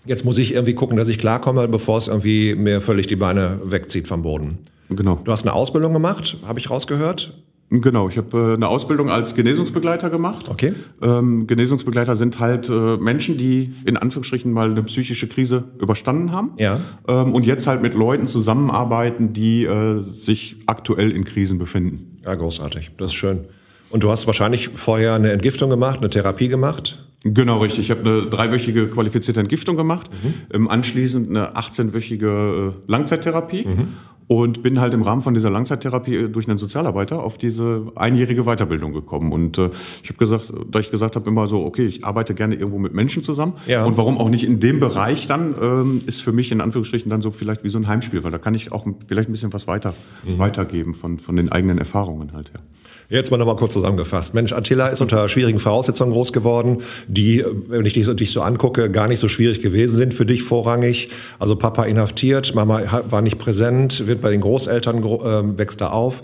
[0.06, 3.60] Jetzt muss ich irgendwie gucken, dass ich klarkomme, bevor es irgendwie mir völlig die Beine
[3.64, 4.58] wegzieht vom Boden.
[4.90, 5.20] Genau.
[5.24, 7.34] Du hast eine Ausbildung gemacht, habe ich rausgehört.
[7.70, 10.48] Genau, ich habe äh, eine Ausbildung als Genesungsbegleiter gemacht.
[10.48, 10.74] Okay.
[11.02, 16.52] Ähm, Genesungsbegleiter sind halt äh, Menschen, die in Anführungsstrichen mal eine psychische Krise überstanden haben.
[16.58, 16.78] Ja.
[17.08, 22.18] Ähm, und jetzt halt mit Leuten zusammenarbeiten, die äh, sich aktuell in Krisen befinden.
[22.24, 22.92] Ja, großartig.
[22.98, 23.46] Das ist schön.
[23.90, 27.04] Und du hast wahrscheinlich vorher eine Entgiftung gemacht, eine Therapie gemacht?
[27.24, 27.86] Genau, richtig.
[27.86, 30.10] Ich habe eine dreiwöchige qualifizierte Entgiftung gemacht,
[30.52, 30.68] mhm.
[30.68, 33.66] anschließend eine 18-wöchige äh, Langzeittherapie.
[33.66, 33.88] Mhm
[34.26, 38.44] und bin halt im Rahmen von dieser Langzeittherapie äh, durch einen Sozialarbeiter auf diese einjährige
[38.44, 39.32] Weiterbildung gekommen.
[39.32, 39.70] Und äh,
[40.02, 42.94] ich habe gesagt, da ich gesagt habe immer so, okay, ich arbeite gerne irgendwo mit
[42.94, 43.54] Menschen zusammen.
[43.66, 43.84] Ja.
[43.84, 47.22] Und warum auch nicht in dem Bereich dann, ähm, ist für mich in Anführungsstrichen dann
[47.22, 49.66] so vielleicht wie so ein Heimspiel, weil da kann ich auch vielleicht ein bisschen was
[49.66, 50.38] weiter, mhm.
[50.38, 52.60] weitergeben von, von den eigenen Erfahrungen halt, ja.
[53.08, 54.34] Jetzt mal nochmal kurz zusammengefasst.
[54.34, 58.90] Mensch, Attila ist unter schwierigen Voraussetzungen groß geworden, die, wenn ich dich, dich so angucke,
[58.90, 61.10] gar nicht so schwierig gewesen sind für dich vorrangig.
[61.38, 66.22] Also Papa inhaftiert, Mama war nicht präsent, wird bei den Großeltern, äh, wächst da auf.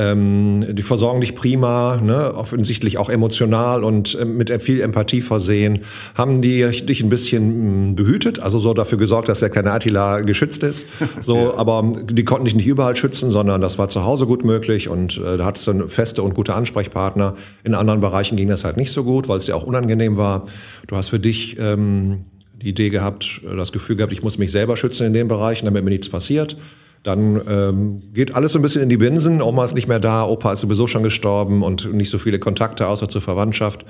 [0.00, 2.34] Ähm, die versorgen dich prima, ne?
[2.34, 5.80] offensichtlich auch emotional und äh, mit viel Empathie versehen.
[6.14, 10.20] Haben die dich ein bisschen mh, behütet, also so dafür gesorgt, dass der kleine Attila
[10.20, 10.88] geschützt ist.
[11.20, 11.54] So, ja.
[11.54, 15.18] aber die konnten dich nicht überall schützen, sondern das war zu Hause gut möglich und
[15.18, 17.34] äh, da hattest du feste und gute Ansprechpartner.
[17.62, 20.46] In anderen Bereichen ging das halt nicht so gut, weil es dir auch unangenehm war.
[20.86, 22.24] Du hast für dich ähm,
[22.62, 25.84] die Idee gehabt, das Gefühl gehabt, ich muss mich selber schützen in den Bereichen, damit
[25.84, 26.56] mir nichts passiert.
[27.02, 29.40] Dann ähm, geht alles so ein bisschen in die Binsen.
[29.40, 32.88] Oma ist nicht mehr da, Opa ist sowieso schon gestorben und nicht so viele Kontakte
[32.88, 33.86] außer zur Verwandtschaft.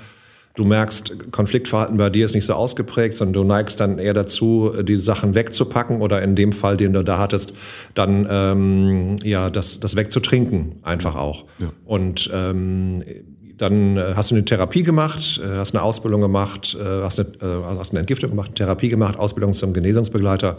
[0.55, 4.73] Du merkst, Konfliktverhalten bei dir ist nicht so ausgeprägt, sondern du neigst dann eher dazu,
[4.83, 7.53] die Sachen wegzupacken oder in dem Fall, den du da hattest,
[7.93, 11.45] dann ähm, ja das, das wegzutrinken einfach auch.
[11.59, 11.69] Ja.
[11.85, 13.01] Und ähm,
[13.57, 17.29] dann äh, hast du eine Therapie gemacht, äh, hast eine Ausbildung gemacht, äh, hast eine,
[17.77, 20.57] hast eine Entgiftung gemacht, Therapie gemacht, Ausbildung zum Genesungsbegleiter.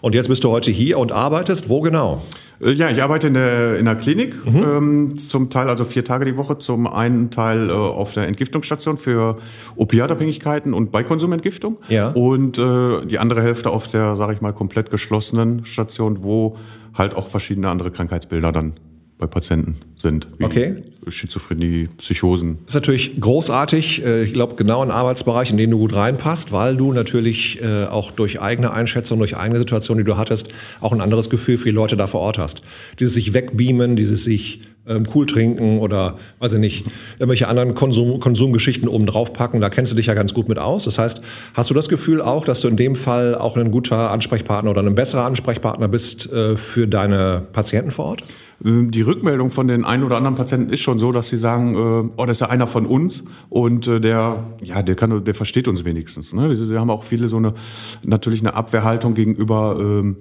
[0.00, 2.22] Und jetzt bist du heute hier und arbeitest wo genau?
[2.60, 4.62] Äh, ja, ich arbeite in der, in der Klinik, mhm.
[4.62, 8.98] ähm, zum Teil also vier Tage die Woche, zum einen Teil äh, auf der Entgiftungsstation
[8.98, 9.36] für
[9.76, 12.10] Opiatabhängigkeiten und Beikonsumentgiftung ja.
[12.10, 16.56] und äh, die andere Hälfte auf der, sage ich mal, komplett geschlossenen Station, wo
[16.94, 18.74] halt auch verschiedene andere Krankheitsbilder dann
[19.18, 20.28] bei Patienten sind.
[20.42, 20.76] okay.
[21.10, 22.58] Schizophrenie, Psychosen.
[22.66, 24.04] Das ist natürlich großartig.
[24.04, 27.84] Äh, ich glaube, genau ein Arbeitsbereich, in den du gut reinpasst, weil du natürlich äh,
[27.86, 30.48] auch durch eigene Einschätzung, durch eigene Situation, die du hattest,
[30.80, 32.62] auch ein anderes Gefühl für die Leute da vor Ort hast.
[32.98, 36.86] Dieses sich wegbeamen, dieses sich ähm, cool trinken oder, weiß ich nicht,
[37.18, 39.60] irgendwelche anderen Konsum, Konsumgeschichten oben drauf packen.
[39.60, 40.84] Da kennst du dich ja ganz gut mit aus.
[40.84, 41.22] Das heißt,
[41.54, 44.82] hast du das Gefühl auch, dass du in dem Fall auch ein guter Ansprechpartner oder
[44.82, 48.24] ein besserer Ansprechpartner bist äh, für deine Patienten vor Ort?
[48.64, 51.74] Ähm, die Rückmeldung von den einen oder anderen Patienten ist schon so, dass sie sagen,
[51.74, 55.34] äh, oh, das ist ja einer von uns und äh, der, ja, der kann, der
[55.34, 56.32] versteht uns wenigstens.
[56.32, 56.54] Ne?
[56.54, 57.54] Sie haben auch viele so eine,
[58.02, 60.16] natürlich eine Abwehrhaltung gegenüber ähm,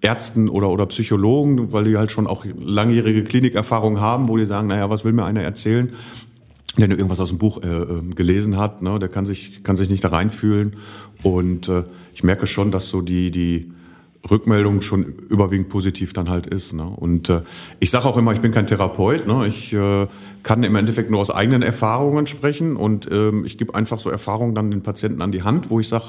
[0.00, 4.68] Ärzten oder, oder Psychologen, weil die halt schon auch langjährige Klinikerfahrung haben, wo die sagen,
[4.68, 5.92] naja, was will mir einer erzählen?
[6.78, 9.76] der nur irgendwas aus dem Buch äh, ähm, gelesen hat, ne, der kann sich, kann
[9.76, 10.76] sich nicht da reinfühlen.
[11.22, 11.82] Und äh,
[12.14, 13.72] ich merke schon, dass so die, die
[14.28, 16.72] Rückmeldung schon überwiegend positiv dann halt ist.
[16.72, 16.84] Ne?
[16.84, 17.42] Und äh,
[17.78, 19.26] ich sage auch immer, ich bin kein Therapeut.
[19.26, 19.46] Ne?
[19.46, 20.06] Ich äh,
[20.42, 24.54] kann im Endeffekt nur aus eigenen Erfahrungen sprechen und ähm, ich gebe einfach so Erfahrungen
[24.54, 26.04] dann den Patienten an die Hand, wo ich sage,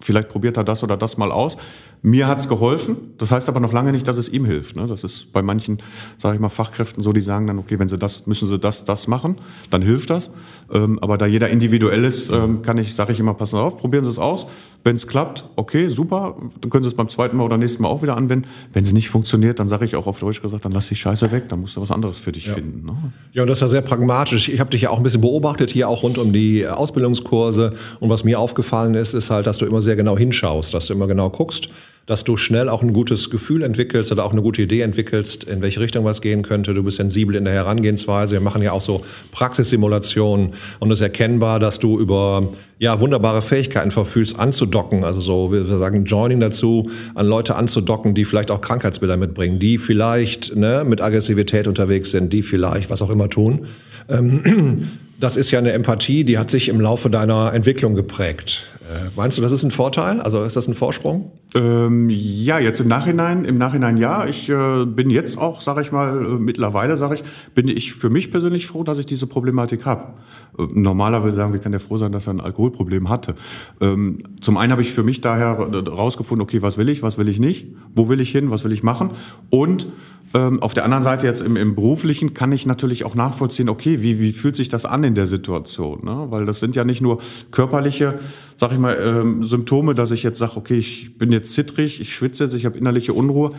[0.00, 1.56] vielleicht probiert er das oder das mal aus.
[2.06, 2.98] Mir hat's geholfen.
[3.16, 4.76] Das heißt aber noch lange nicht, dass es ihm hilft.
[4.76, 4.86] Ne?
[4.86, 5.78] Das ist bei manchen,
[6.18, 8.84] sage ich mal, Fachkräften so, die sagen dann, okay, wenn sie das, müssen sie das,
[8.84, 9.38] das machen,
[9.70, 10.30] dann hilft das.
[10.70, 14.04] Ähm, aber da jeder individuell ist, ähm, kann ich, sage ich immer, passen auf, probieren
[14.04, 14.46] Sie es aus.
[14.82, 17.88] Wenn es klappt, okay, super, dann können Sie es beim zweiten Mal oder nächsten Mal
[17.88, 18.46] auch wieder anwenden.
[18.74, 21.32] Wenn es nicht funktioniert, dann sage ich auch auf Deutsch gesagt, dann lass die Scheiße
[21.32, 22.52] weg, dann musst du was anderes für dich ja.
[22.52, 22.84] finden.
[22.84, 23.12] Ne?
[23.32, 24.50] Ja, und das ist ja sehr pragmatisch.
[24.50, 27.72] Ich habe dich ja auch ein bisschen beobachtet, hier auch rund um die Ausbildungskurse.
[28.00, 30.92] Und was mir aufgefallen ist, ist halt, dass du immer sehr genau hinschaust, dass du
[30.92, 31.70] immer genau guckst,
[32.06, 35.62] dass du schnell auch ein gutes Gefühl entwickelst oder auch eine gute Idee entwickelst, in
[35.62, 36.74] welche Richtung was gehen könnte.
[36.74, 38.34] Du bist sensibel in der Herangehensweise.
[38.34, 43.40] Wir machen ja auch so Praxissimulationen und es ist erkennbar, dass du über ja, wunderbare
[43.40, 45.04] Fähigkeiten verfügst, anzudocken.
[45.04, 49.78] Also so, wir sagen Joining dazu, an Leute anzudocken, die vielleicht auch Krankheitsbilder mitbringen, die
[49.78, 53.66] vielleicht ne, mit Aggressivität unterwegs sind, die vielleicht was auch immer tun.
[54.10, 54.88] Ähm,
[55.20, 58.66] das ist ja eine Empathie, die hat sich im Laufe deiner Entwicklung geprägt.
[58.84, 60.20] Äh, meinst du, das ist ein Vorteil?
[60.20, 61.32] Also ist das ein Vorsprung?
[61.54, 64.26] Ähm, ja, jetzt im Nachhinein, im Nachhinein ja.
[64.26, 67.22] Ich äh, bin jetzt auch, sage ich mal, äh, mittlerweile sage ich,
[67.54, 70.12] bin ich für mich persönlich froh, dass ich diese Problematik habe.
[70.58, 73.34] Äh, normalerweise sagen wir, kann ja froh sein, dass er ein Alkoholproblem hatte.
[73.80, 77.28] Ähm, zum einen habe ich für mich daher rausgefunden, okay, was will ich, was will
[77.28, 79.10] ich nicht, wo will ich hin, was will ich machen
[79.48, 79.88] und
[80.34, 84.02] ähm, auf der anderen Seite jetzt im, im Beruflichen kann ich natürlich auch nachvollziehen, okay,
[84.02, 86.04] wie, wie fühlt sich das an in der Situation?
[86.04, 86.26] Ne?
[86.30, 87.20] Weil das sind ja nicht nur
[87.52, 88.18] körperliche,
[88.56, 92.12] sag ich mal, ähm, Symptome, dass ich jetzt sage, okay, ich bin jetzt zittrig, ich
[92.12, 93.52] schwitze jetzt, ich habe innerliche Unruhe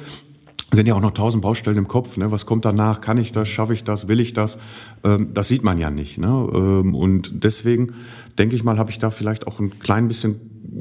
[0.71, 2.17] sind ja auch noch tausend Baustellen im Kopf.
[2.17, 2.31] Ne?
[2.31, 2.99] Was kommt danach?
[2.99, 3.47] Kann ich das?
[3.47, 4.09] Schaffe ich das?
[4.09, 4.59] Will ich das?
[5.03, 6.17] Ähm, das sieht man ja nicht.
[6.17, 6.27] Ne?
[6.53, 7.93] Ähm, und deswegen
[8.37, 10.39] denke ich mal, habe ich da vielleicht auch ein klein bisschen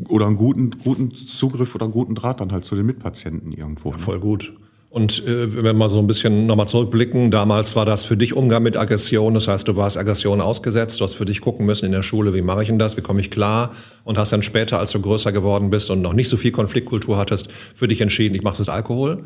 [0.09, 3.93] oder einen guten, guten Zugriff oder einen guten Draht dann halt zu den Mitpatienten irgendwo.
[3.93, 4.53] Ja, voll gut.
[4.95, 8.37] Und äh, wenn wir mal so ein bisschen nochmal zurückblicken, damals war das für dich
[8.37, 11.87] Umgang mit Aggression, das heißt, du warst Aggression ausgesetzt, du hast für dich gucken müssen
[11.87, 13.73] in der Schule, wie mache ich denn das, wie komme ich klar?
[14.05, 17.19] Und hast dann später, als du größer geworden bist und noch nicht so viel Konfliktkultur
[17.19, 19.25] hattest, für dich entschieden, ich mache das Alkohol.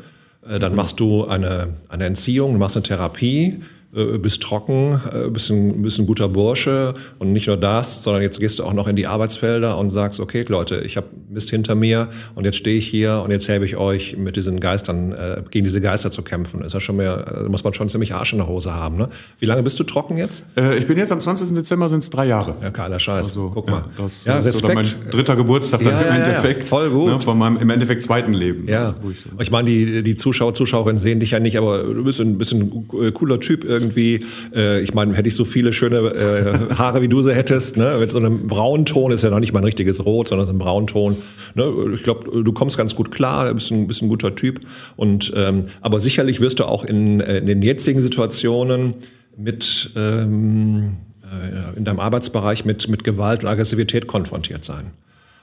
[0.49, 3.61] Äh, dann machst du eine, eine Entziehung, du machst eine Therapie,
[3.95, 8.21] äh, bist trocken, äh, bist ein, bist ein guter Bursche und nicht nur das, sondern
[8.21, 11.49] jetzt gehst du auch noch in die Arbeitsfelder und sagst, okay Leute, ich habe Mist
[11.49, 15.11] hinter mir und jetzt stehe ich hier und jetzt helfe ich euch mit diesen Geistern,
[15.13, 16.61] äh, gegen diese Geister zu kämpfen.
[16.61, 18.97] Ist ja schon mehr, äh, muss man schon ziemlich Arsch in der Hose haben.
[18.97, 19.09] Ne?
[19.39, 20.45] Wie lange bist du trocken jetzt?
[20.55, 21.55] Äh, ich bin jetzt am 20.
[21.55, 22.57] Dezember sind es drei Jahre.
[22.61, 23.29] Ja, geiler Scheiß.
[23.29, 23.77] Also, Guck mal.
[23.77, 24.75] Ja, das ja, ist Respekt.
[24.75, 26.59] mein dritter Geburtstag ja, im Endeffekt.
[26.61, 27.07] Ja, voll gut.
[27.09, 28.67] Ne, von meinem im Endeffekt zweiten Leben.
[28.67, 28.95] Ja.
[29.09, 32.37] Ich, ich meine, die, die Zuschauer, Zuschauerinnen sehen dich ja nicht, aber du bist ein
[32.37, 37.07] bisschen cooler Typ irgendwie äh, ich meine, hätte ich so viele schöne äh, Haare, wie
[37.07, 37.97] du sie hättest, ne?
[37.99, 40.59] mit so einem Braunton, ist ja noch nicht mal ein richtiges Rot, sondern so ein
[40.59, 41.17] Braunton.
[41.55, 41.71] Ne?
[41.95, 44.61] Ich glaube, du kommst ganz gut klar, bist ein, bist ein guter Typ.
[44.95, 48.95] Und, ähm, aber sicherlich wirst du auch in, äh, in den jetzigen Situationen
[49.37, 54.91] mit ähm, äh, in deinem Arbeitsbereich mit, mit Gewalt und Aggressivität konfrontiert sein.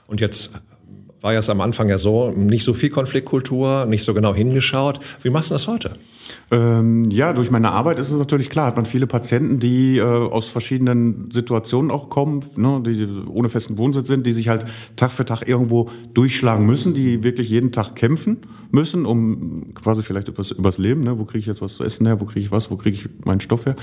[0.07, 0.61] Und jetzt
[1.21, 4.99] war ja es am Anfang ja so, nicht so viel Konfliktkultur, nicht so genau hingeschaut.
[5.23, 5.93] Wie machst du das heute?
[6.49, 10.03] Ähm, ja, durch meine Arbeit ist es natürlich klar, hat man viele Patienten, die äh,
[10.03, 14.63] aus verschiedenen Situationen auch kommen, ne, die ohne festen Wohnsitz sind, die sich halt
[14.95, 18.37] Tag für Tag irgendwo durchschlagen müssen, die wirklich jeden Tag kämpfen
[18.71, 22.05] müssen, um quasi vielleicht übers, übers Leben, ne, wo kriege ich jetzt was zu essen
[22.05, 23.75] her, wo kriege ich was, wo kriege ich meinen Stoff her.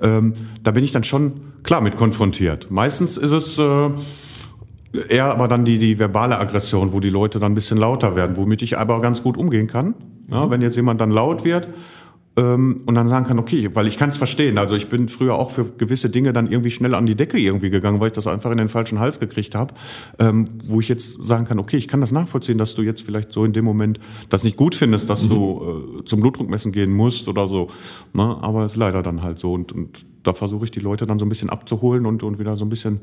[0.00, 0.32] Ähm,
[0.62, 2.70] da bin ich dann schon klar mit konfrontiert.
[2.70, 3.90] Meistens ist es äh,
[5.08, 8.36] eher aber dann die, die verbale Aggression, wo die Leute dann ein bisschen lauter werden,
[8.36, 9.94] womit ich aber ganz gut umgehen kann.
[10.30, 11.68] Ja, wenn jetzt jemand dann laut wird
[12.34, 14.56] und dann sagen kann, okay, weil ich kann es verstehen.
[14.56, 17.68] Also ich bin früher auch für gewisse Dinge dann irgendwie schnell an die Decke irgendwie
[17.68, 19.74] gegangen, weil ich das einfach in den falschen Hals gekriegt habe,
[20.18, 23.32] ähm, wo ich jetzt sagen kann, okay, ich kann das nachvollziehen, dass du jetzt vielleicht
[23.32, 25.28] so in dem Moment das nicht gut findest, dass mhm.
[25.28, 27.68] du äh, zum Blutdruckmessen gehen musst oder so.
[28.14, 28.38] Ne?
[28.40, 31.18] Aber es ist leider dann halt so und, und da versuche ich die Leute dann
[31.18, 33.00] so ein bisschen abzuholen und, und wieder so ein bisschen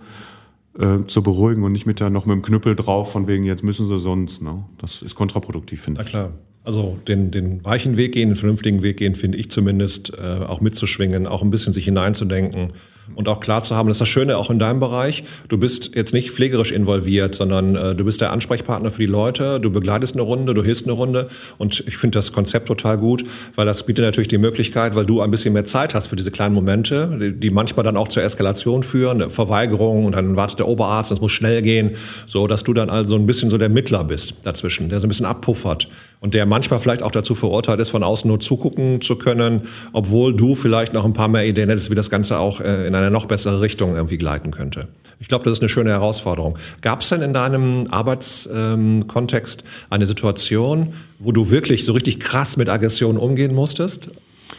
[0.79, 3.63] äh, zu beruhigen und nicht mit da noch mit dem Knüppel drauf, von wegen, jetzt
[3.63, 4.41] müssen sie sonst.
[4.41, 4.63] Ne?
[4.79, 6.07] Das ist kontraproduktiv, finde ich.
[6.07, 6.31] Na klar.
[6.69, 10.61] Also den, den weichen Weg gehen, den vernünftigen Weg gehen, finde ich zumindest, äh, auch
[10.61, 12.73] mitzuschwingen, auch ein bisschen sich hineinzudenken
[13.15, 15.95] und auch klar zu haben, das ist das Schöne auch in deinem Bereich, du bist
[15.95, 20.15] jetzt nicht pflegerisch involviert, sondern äh, du bist der Ansprechpartner für die Leute, du begleitest
[20.15, 21.29] eine Runde, du hilfst eine Runde.
[21.57, 23.23] Und ich finde das Konzept total gut,
[23.55, 26.31] weil das bietet natürlich die Möglichkeit, weil du ein bisschen mehr Zeit hast für diese
[26.31, 30.59] kleinen Momente, die, die manchmal dann auch zur Eskalation führen, eine Verweigerung und dann wartet
[30.59, 31.91] der Oberarzt, es muss schnell gehen,
[32.25, 35.09] so dass du dann also ein bisschen so der Mittler bist dazwischen, der so ein
[35.09, 35.87] bisschen abpuffert
[36.21, 40.35] und der manchmal vielleicht auch dazu verurteilt ist, von außen nur zugucken zu können, obwohl
[40.35, 43.09] du vielleicht noch ein paar mehr Ideen hättest, wie das Ganze auch äh, in eine
[43.09, 44.87] noch bessere Richtung irgendwie gleiten könnte.
[45.19, 46.57] Ich glaube, das ist eine schöne Herausforderung.
[46.81, 52.57] Gab es denn in deinem Arbeitskontext ähm, eine Situation, wo du wirklich so richtig krass
[52.57, 54.11] mit Aggressionen umgehen musstest?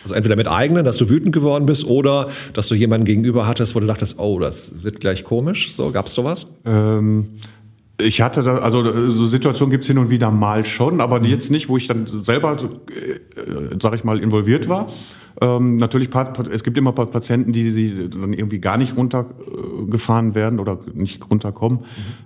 [0.03, 3.75] Also entweder mit eigenen, dass du wütend geworden bist, oder dass du jemanden gegenüber hattest,
[3.75, 5.75] wo du dachtest, oh, das wird gleich komisch.
[5.75, 6.47] So, gab es sowas?
[6.65, 7.29] Ähm
[8.03, 11.69] ich hatte da, also so Situationen gibt's hin und wieder mal schon, aber jetzt nicht,
[11.69, 14.87] wo ich dann selber, äh, sag ich mal, involviert war.
[15.41, 16.11] Ähm, natürlich,
[16.51, 21.81] es gibt immer Patienten, die, die dann irgendwie gar nicht runtergefahren werden oder nicht runterkommen,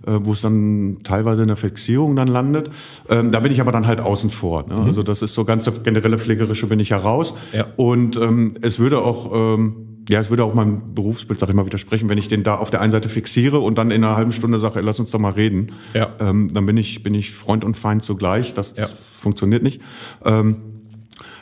[0.06, 0.12] mhm.
[0.12, 2.70] äh, wo es dann teilweise in der Fixierung dann landet.
[3.08, 4.66] Ähm, da bin ich aber dann halt außen vor.
[4.66, 4.74] Ne?
[4.74, 4.86] Mhm.
[4.86, 7.34] Also das ist so ganz generelle Pflegerische bin ich heraus.
[7.52, 7.66] Ja.
[7.76, 9.30] Und ähm, es würde auch...
[9.32, 12.56] Ähm, ja, es würde auch meinem Berufsbild, sag ich mal, widersprechen, wenn ich den da
[12.56, 15.18] auf der einen Seite fixiere und dann in einer halben Stunde sage, lass uns doch
[15.18, 15.72] mal reden.
[15.94, 16.10] Ja.
[16.20, 18.52] Ähm, dann bin ich, bin ich Freund und Feind zugleich.
[18.54, 18.96] Das, das Ja.
[19.18, 19.80] funktioniert nicht.
[20.24, 20.56] Ähm,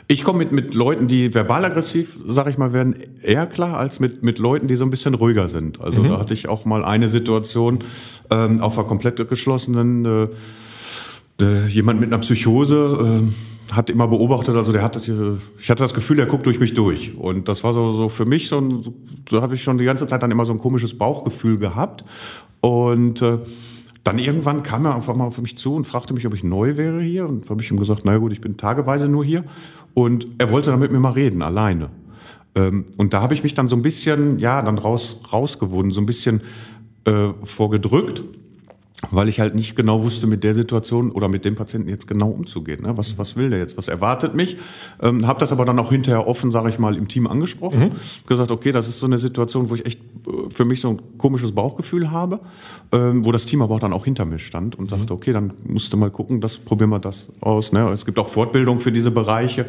[0.07, 3.99] ich komme mit, mit Leuten, die verbal aggressiv, sag ich mal, werden eher klar als
[3.99, 5.79] mit, mit Leuten, die so ein bisschen ruhiger sind.
[5.81, 7.79] Also da hatte ich auch mal eine Situation
[8.29, 13.31] ähm, auf einer komplett geschlossenen, äh, äh, jemand mit einer Psychose äh,
[13.71, 17.15] hat immer beobachtet, also der äh, ich hatte das Gefühl, der guckt durch mich durch.
[17.17, 18.81] Und das war so, so für mich so ein,
[19.29, 22.03] so habe ich schon die ganze Zeit dann immer so ein komisches Bauchgefühl gehabt.
[22.61, 23.39] Und äh,
[24.03, 26.77] dann irgendwann kam er einfach mal auf mich zu und fragte mich, ob ich neu
[26.77, 27.27] wäre hier.
[27.27, 29.43] Und habe ich ihm gesagt, naja gut, ich bin tageweise nur hier.
[29.93, 31.89] Und er wollte dann mit mir mal reden, alleine.
[32.55, 36.01] Ähm, und da habe ich mich dann so ein bisschen, ja, dann raus, rausgewunden, so
[36.01, 36.41] ein bisschen
[37.05, 38.23] äh, vorgedrückt,
[39.11, 42.29] weil ich halt nicht genau wusste, mit der Situation oder mit dem Patienten jetzt genau
[42.29, 42.83] umzugehen.
[42.83, 42.97] Ne?
[42.97, 43.77] Was, was will der jetzt?
[43.77, 44.57] Was erwartet mich?
[45.01, 47.91] Ähm, habe das aber dann auch hinterher offen, sage ich mal, im Team angesprochen.
[48.27, 51.01] Gesagt, okay, das ist so eine Situation, wo ich echt äh, für mich so ein
[51.17, 52.39] komisches Bauchgefühl habe,
[52.91, 55.53] ähm, wo das Team aber auch dann auch hinter mir stand und sagte, okay, dann
[55.65, 57.73] musst du mal gucken, das probieren wir das aus.
[57.73, 57.89] Ne?
[57.89, 59.65] Es gibt auch Fortbildung für diese Bereiche.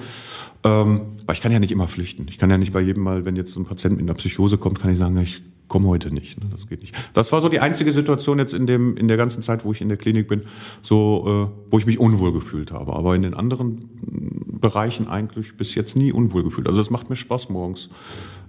[0.66, 2.27] Ähm, weil ich kann ja nicht immer flüchten.
[2.31, 4.81] Ich kann ja nicht bei jedem Mal, wenn jetzt ein Patient mit einer Psychose kommt,
[4.81, 5.42] kann ich sagen, ich
[5.74, 6.40] komme heute nicht.
[6.40, 6.48] Ne?
[6.52, 6.94] Das geht nicht.
[7.14, 9.80] Das war so die einzige Situation jetzt in, dem, in der ganzen Zeit, wo ich
[9.80, 10.42] in der Klinik bin,
[10.82, 12.92] so, äh, wo ich mich unwohl gefühlt habe.
[12.92, 16.68] Aber in den anderen mm, Bereichen eigentlich bis jetzt nie unwohl gefühlt.
[16.68, 17.88] Also es macht mir Spaß, morgens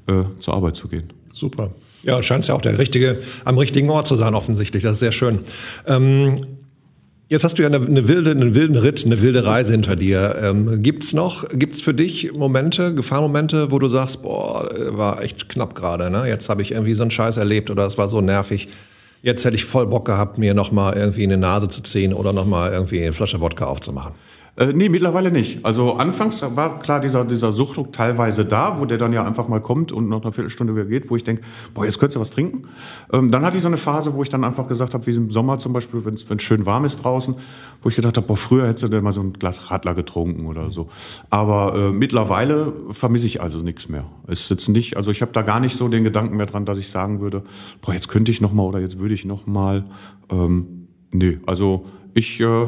[0.06, 1.14] äh, zur Arbeit zu gehen.
[1.34, 1.72] Super.
[2.04, 4.84] Ja, scheint ja auch der richtige, am richtigen Ort zu sein, offensichtlich.
[4.84, 5.40] Das ist sehr schön.
[5.88, 6.42] Ähm,
[7.36, 10.38] jetzt hast du ja eine, eine wilde, einen wilden Ritt, eine wilde Reise hinter dir.
[10.42, 15.76] Ähm, gibt's noch, gibt's für dich Momente, Gefahrmomente, wo du sagst, boah, war echt knapp
[15.76, 16.28] gerade, ne?
[16.28, 18.70] Jetzt habe ich irgendwie so einen Scheiß erlebt oder es war so nervig.
[19.22, 22.32] Jetzt hätte ich voll Bock gehabt, mir nochmal irgendwie in die Nase zu ziehen oder
[22.32, 24.14] nochmal irgendwie eine Flasche Wodka aufzumachen.
[24.58, 25.66] Äh, nee, mittlerweile nicht.
[25.66, 29.60] Also anfangs war klar dieser, dieser Suchtdruck teilweise da, wo der dann ja einfach mal
[29.60, 31.42] kommt und nach einer Viertelstunde wieder geht, wo ich denke,
[31.74, 32.62] boah, jetzt könntest du was trinken.
[33.12, 35.30] Ähm, dann hatte ich so eine Phase, wo ich dann einfach gesagt habe, wie im
[35.30, 37.36] Sommer zum Beispiel, wenn es schön warm ist draußen,
[37.82, 40.46] wo ich gedacht habe, boah, früher hättest du denn mal so ein Glas Radler getrunken
[40.46, 40.88] oder so.
[41.30, 44.06] Aber äh, mittlerweile vermisse ich also nichts mehr.
[44.28, 46.66] Es ist jetzt nicht, also ich habe da gar nicht so den Gedanken mehr dran,
[46.66, 47.44] dass ich sagen würde,
[47.82, 49.84] boah, jetzt könnte ich noch mal oder jetzt würde ich noch mal.
[50.32, 52.68] Ähm, nee, also ich äh,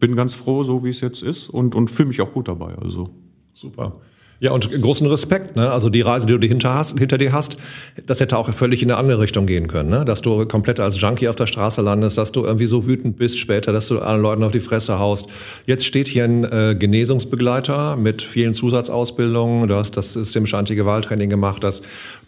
[0.00, 2.74] bin ganz froh, so wie es jetzt ist und, und fühle mich auch gut dabei.
[2.74, 3.10] Also.
[3.54, 4.00] Super.
[4.42, 5.54] Ja, und großen Respekt.
[5.54, 5.70] Ne?
[5.70, 7.58] Also die Reise, die du hinter, hast, hinter dir hast,
[8.06, 9.90] das hätte auch völlig in eine andere Richtung gehen können.
[9.90, 10.06] Ne?
[10.06, 13.38] Dass du komplett als Junkie auf der Straße landest, dass du irgendwie so wütend bist
[13.38, 15.26] später, dass du allen Leuten auf die Fresse haust.
[15.66, 19.68] Jetzt steht hier ein äh, Genesungsbegleiter mit vielen Zusatzausbildungen.
[19.68, 21.82] Du hast das systemische Antigewalttraining gemacht, das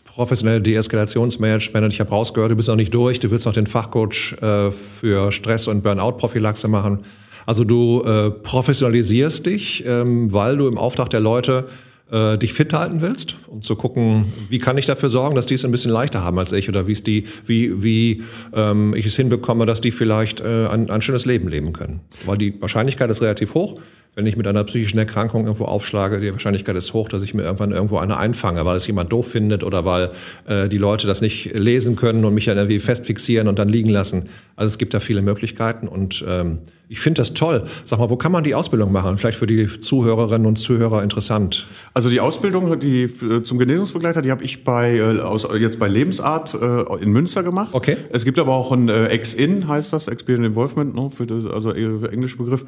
[0.05, 1.87] professionelle Deeskalationsmanagement.
[1.87, 3.21] Und ich habe rausgehört, du bist noch nicht durch.
[3.21, 6.99] Du willst noch den Fachcoach äh, für Stress- und Burnout-Prophylaxe machen.
[7.47, 11.67] Also du äh, professionalisierst dich, ähm, weil du im Auftrag der Leute
[12.13, 15.55] äh, dich fit halten willst, um zu gucken, wie kann ich dafür sorgen, dass die
[15.55, 18.23] es ein bisschen leichter haben als ich oder wie es die, wie, wie
[18.55, 22.01] ähm, ich es hinbekomme, dass die vielleicht äh, ein, ein schönes Leben leben können.
[22.27, 23.81] Weil die Wahrscheinlichkeit ist relativ hoch.
[24.15, 27.45] Wenn ich mit einer psychischen Erkrankung irgendwo aufschlage, die Wahrscheinlichkeit ist hoch, dass ich mir
[27.45, 30.11] irgendwann irgendwo eine einfange, weil es jemand doof findet oder weil
[30.47, 33.89] äh, die Leute das nicht lesen können und mich dann irgendwie festfixieren und dann liegen
[33.89, 34.29] lassen.
[34.55, 36.59] Also es gibt da viele Möglichkeiten und ähm,
[36.93, 37.65] ich finde das toll.
[37.87, 39.17] Sag mal, wo kann man die Ausbildung machen?
[39.17, 41.67] Vielleicht für die Zuhörerinnen und Zuhörer interessant.
[41.95, 45.89] Also die Ausbildung die, äh, zum Genesungsbegleiter, die habe ich bei, äh, aus, jetzt bei
[45.89, 47.71] Lebensart äh, in Münster gemacht.
[47.73, 47.97] Okay.
[48.13, 51.73] Es gibt aber auch ein äh, Ex-In, heißt das, Experience Involvement, ne, für das, also
[51.73, 52.67] äh, englische Begriff.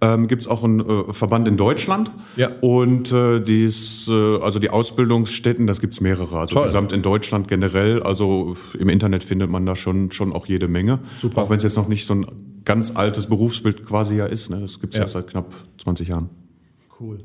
[0.00, 2.12] Ähm, gibt es auch einen äh, Verband in Deutschland.
[2.36, 2.50] Ja.
[2.60, 6.38] Und äh, dies, äh, also die Ausbildungsstätten, das gibt es mehrere.
[6.38, 6.64] Also Toll.
[6.64, 8.02] gesamt in Deutschland generell.
[8.02, 11.00] Also im Internet findet man da schon, schon auch jede Menge.
[11.20, 11.42] Super.
[11.42, 12.26] Auch wenn es jetzt noch nicht so ein
[12.64, 14.50] ganz altes Berufsbild quasi ja ist.
[14.50, 14.60] Ne?
[14.60, 15.02] Das gibt es Ja.
[15.02, 16.28] erst seit knapp 20 Jahren.
[17.00, 17.18] Cool.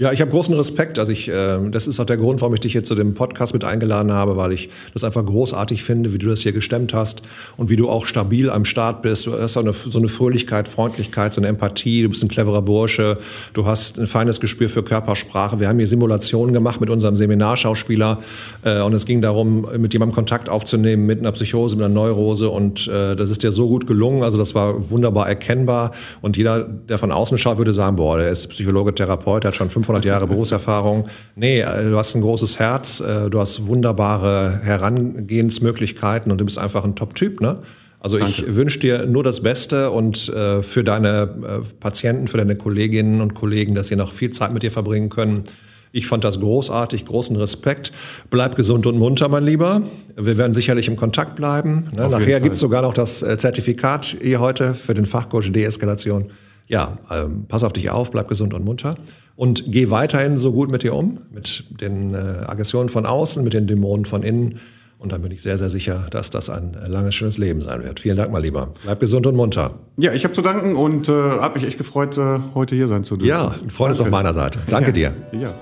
[0.00, 1.00] Ja, ich habe großen Respekt.
[1.00, 3.52] Also ich, äh, das ist auch der Grund, warum ich dich hier zu dem Podcast
[3.52, 7.22] mit eingeladen habe, weil ich das einfach großartig finde, wie du das hier gestemmt hast
[7.56, 9.26] und wie du auch stabil am Start bist.
[9.26, 12.02] Du hast so eine, so eine Fröhlichkeit, Freundlichkeit, so eine Empathie.
[12.02, 13.18] Du bist ein cleverer Bursche.
[13.54, 15.58] Du hast ein feines Gespür für Körpersprache.
[15.58, 18.20] Wir haben hier Simulationen gemacht mit unserem Seminarschauspieler
[18.62, 22.50] äh, und es ging darum, mit jemandem Kontakt aufzunehmen mit einer Psychose, mit einer Neurose
[22.50, 24.22] und äh, das ist dir so gut gelungen.
[24.22, 28.28] Also das war wunderbar erkennbar und jeder, der von außen schaut, würde sagen, boah, der
[28.28, 31.08] ist Psychologe, Therapeut, der hat schon 500 Jahre Berufserfahrung.
[31.34, 36.58] Nee, äh, du hast ein großes Herz, äh, du hast wunderbare Herangehensmöglichkeiten und du bist
[36.58, 37.58] einfach ein Top-Typ, ne?
[38.00, 42.54] Also ich wünsche dir nur das Beste und äh, für deine äh, Patienten, für deine
[42.54, 45.42] Kolleginnen und Kollegen, dass sie noch viel Zeit mit dir verbringen können.
[45.90, 47.90] Ich fand das großartig, großen Respekt.
[48.30, 49.82] Bleib gesund und munter, mein Lieber.
[50.14, 51.88] Wir werden sicherlich im Kontakt bleiben.
[51.96, 52.08] Ne?
[52.08, 56.26] Nachher gibt es sogar noch das äh, Zertifikat hier heute für den Fachcoach Deeskalation.
[56.68, 58.94] Ja, ähm, pass auf dich auf, bleib gesund und munter.
[59.38, 63.52] Und geh weiterhin so gut mit dir um, mit den äh, Aggressionen von außen, mit
[63.52, 64.58] den Dämonen von innen.
[64.98, 67.84] Und dann bin ich sehr, sehr sicher, dass das ein äh, langes, schönes Leben sein
[67.84, 68.00] wird.
[68.00, 68.74] Vielen Dank, mal lieber.
[68.82, 69.74] Bleib gesund und munter.
[69.96, 73.04] Ja, ich habe zu danken und äh, habe mich echt gefreut, äh, heute hier sein
[73.04, 73.28] zu dürfen.
[73.28, 74.58] Ja, Freude ist auf meiner Seite.
[74.68, 75.12] Danke ja.
[75.30, 75.38] dir.
[75.38, 75.54] Ja.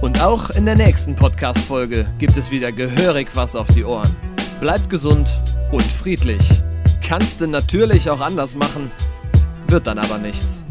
[0.00, 4.14] Und auch in der nächsten Podcast-Folge gibt es wieder gehörig was auf die Ohren.
[4.60, 5.28] Bleibt gesund
[5.72, 6.48] und friedlich.
[7.02, 8.92] Kannst du natürlich auch anders machen,
[9.66, 10.64] wird dann aber nichts.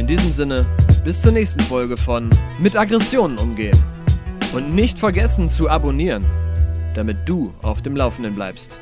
[0.00, 0.64] In diesem Sinne,
[1.04, 3.76] bis zur nächsten Folge von Mit Aggressionen umgehen.
[4.54, 6.24] Und nicht vergessen zu abonnieren,
[6.94, 8.80] damit du auf dem Laufenden bleibst.